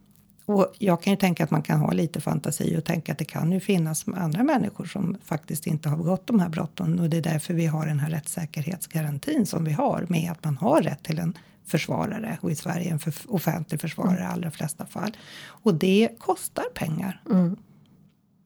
Och 0.46 0.74
jag 0.78 1.02
kan 1.02 1.12
ju 1.12 1.16
tänka 1.16 1.44
att 1.44 1.50
man 1.50 1.62
kan 1.62 1.80
ha 1.80 1.92
lite 1.92 2.20
fantasi 2.20 2.76
och 2.78 2.85
tänka 2.85 3.12
att 3.12 3.18
det 3.18 3.24
kan 3.24 3.52
ju 3.52 3.61
finnas 3.61 4.04
andra 4.09 4.42
människor 4.42 4.85
som 4.85 5.16
faktiskt 5.24 5.66
inte 5.66 5.88
har 5.88 5.96
begått 5.96 6.26
de 6.26 6.40
här 6.40 6.48
brotten. 6.48 7.00
Och 7.00 7.11
det 7.11 7.16
är 7.16 7.22
därför 7.22 7.54
vi 7.54 7.66
har 7.66 7.87
den 7.87 7.98
här 7.98 8.11
rättssäkerhetsgarantin 8.11 9.46
som 9.46 9.64
vi 9.64 9.72
har 9.72 10.07
med 10.09 10.30
att 10.30 10.44
man 10.44 10.57
har 10.57 10.83
rätt 10.83 11.02
till 11.02 11.18
en 11.18 11.38
försvarare 11.66 12.38
och 12.40 12.50
i 12.50 12.54
Sverige 12.54 12.90
en 12.90 12.98
för 12.98 13.14
offentlig 13.28 13.80
försvarare 13.80 14.18
i 14.18 14.20
mm. 14.20 14.33
allra 14.33 14.50
flesta 14.50 14.87
fall. 14.87 15.16
Och 15.44 15.74
det 15.74 16.09
kostar 16.18 16.64
pengar. 16.74 17.20
Mm. 17.30 17.57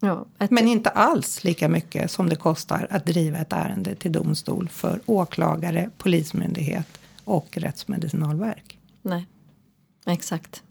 Ja, 0.01 0.27
ett... 0.39 0.51
Men 0.51 0.69
inte 0.69 0.91
alls 0.91 1.45
lika 1.45 1.69
mycket 1.69 2.11
som 2.11 2.29
det 2.29 2.37
kostar 2.37 2.87
att 2.91 3.07
driva 3.07 3.39
ett 3.39 3.53
ärende 3.53 3.95
till 3.95 4.13
domstol 4.13 4.69
för 4.69 5.01
åklagare, 5.07 5.91
polismyndighet 5.99 6.87
och 7.25 7.59
rättsmedicinalverk. 7.59 8.79
Nej, 9.03 9.27
exakt. 10.07 10.63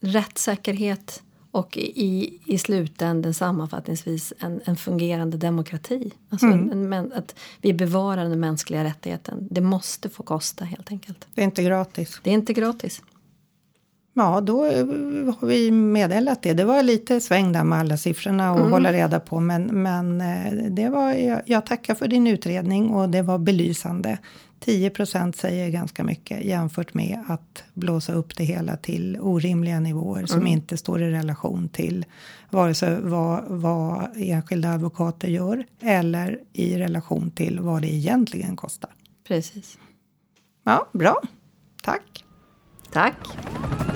Rättssäkerhet 0.00 1.22
och 1.50 1.76
i, 1.76 2.38
i 2.46 2.58
slutändan 2.58 3.34
sammanfattningsvis 3.34 4.32
en, 4.38 4.60
en 4.64 4.76
fungerande 4.76 5.36
demokrati. 5.36 6.12
Alltså 6.28 6.46
mm. 6.46 6.92
en, 6.92 7.12
att 7.12 7.34
vi 7.60 7.72
bevarar 7.72 8.28
den 8.28 8.40
mänskliga 8.40 8.84
rättigheten. 8.84 9.48
Det 9.50 9.60
måste 9.60 10.08
få 10.08 10.22
kosta 10.22 10.64
helt 10.64 10.90
enkelt. 10.90 11.26
Det 11.34 11.40
är 11.40 11.44
inte 11.44 11.62
gratis. 11.62 12.20
Det 12.22 12.30
är 12.30 12.34
inte 12.34 12.52
gratis. 12.52 13.02
Ja, 14.14 14.40
då 14.40 14.64
eh, 14.64 14.86
har 15.40 15.46
vi 15.46 15.70
meddelat 15.70 16.42
det. 16.42 16.52
Det 16.52 16.64
var 16.64 16.82
lite 16.82 17.20
sväng 17.20 17.52
där 17.52 17.64
med 17.64 17.78
alla 17.78 17.96
siffrorna 17.96 18.52
och 18.52 18.58
mm. 18.58 18.72
hålla 18.72 18.92
reda 18.92 19.20
på. 19.20 19.40
Men, 19.40 19.82
men 19.82 20.20
eh, 20.20 20.52
det 20.70 20.88
var, 20.88 21.12
jag, 21.12 21.42
jag 21.46 21.66
tackar 21.66 21.94
för 21.94 22.08
din 22.08 22.26
utredning 22.26 22.90
och 22.90 23.08
det 23.08 23.22
var 23.22 23.38
belysande. 23.38 24.18
10 24.64 24.90
procent 24.90 25.36
säger 25.36 25.70
ganska 25.70 26.04
mycket 26.04 26.44
jämfört 26.44 26.94
med 26.94 27.24
att 27.28 27.64
blåsa 27.74 28.12
upp 28.12 28.36
det 28.36 28.44
hela 28.44 28.76
till 28.76 29.18
orimliga 29.20 29.80
nivåer 29.80 30.18
mm. 30.18 30.28
som 30.28 30.46
inte 30.46 30.76
står 30.76 31.02
i 31.02 31.10
relation 31.10 31.68
till 31.68 32.04
vare 32.50 32.74
sig 32.74 33.00
vad, 33.00 33.44
vad 33.48 34.08
enskilda 34.16 34.72
advokater 34.72 35.28
gör 35.28 35.64
eller 35.80 36.38
i 36.52 36.78
relation 36.78 37.30
till 37.30 37.60
vad 37.60 37.82
det 37.82 37.94
egentligen 37.94 38.56
kostar. 38.56 38.90
Precis. 39.28 39.78
Ja, 40.64 40.88
bra. 40.92 41.22
Tack. 41.82 42.24
Tack. 42.92 43.16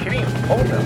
Krimpodden. 0.01 0.83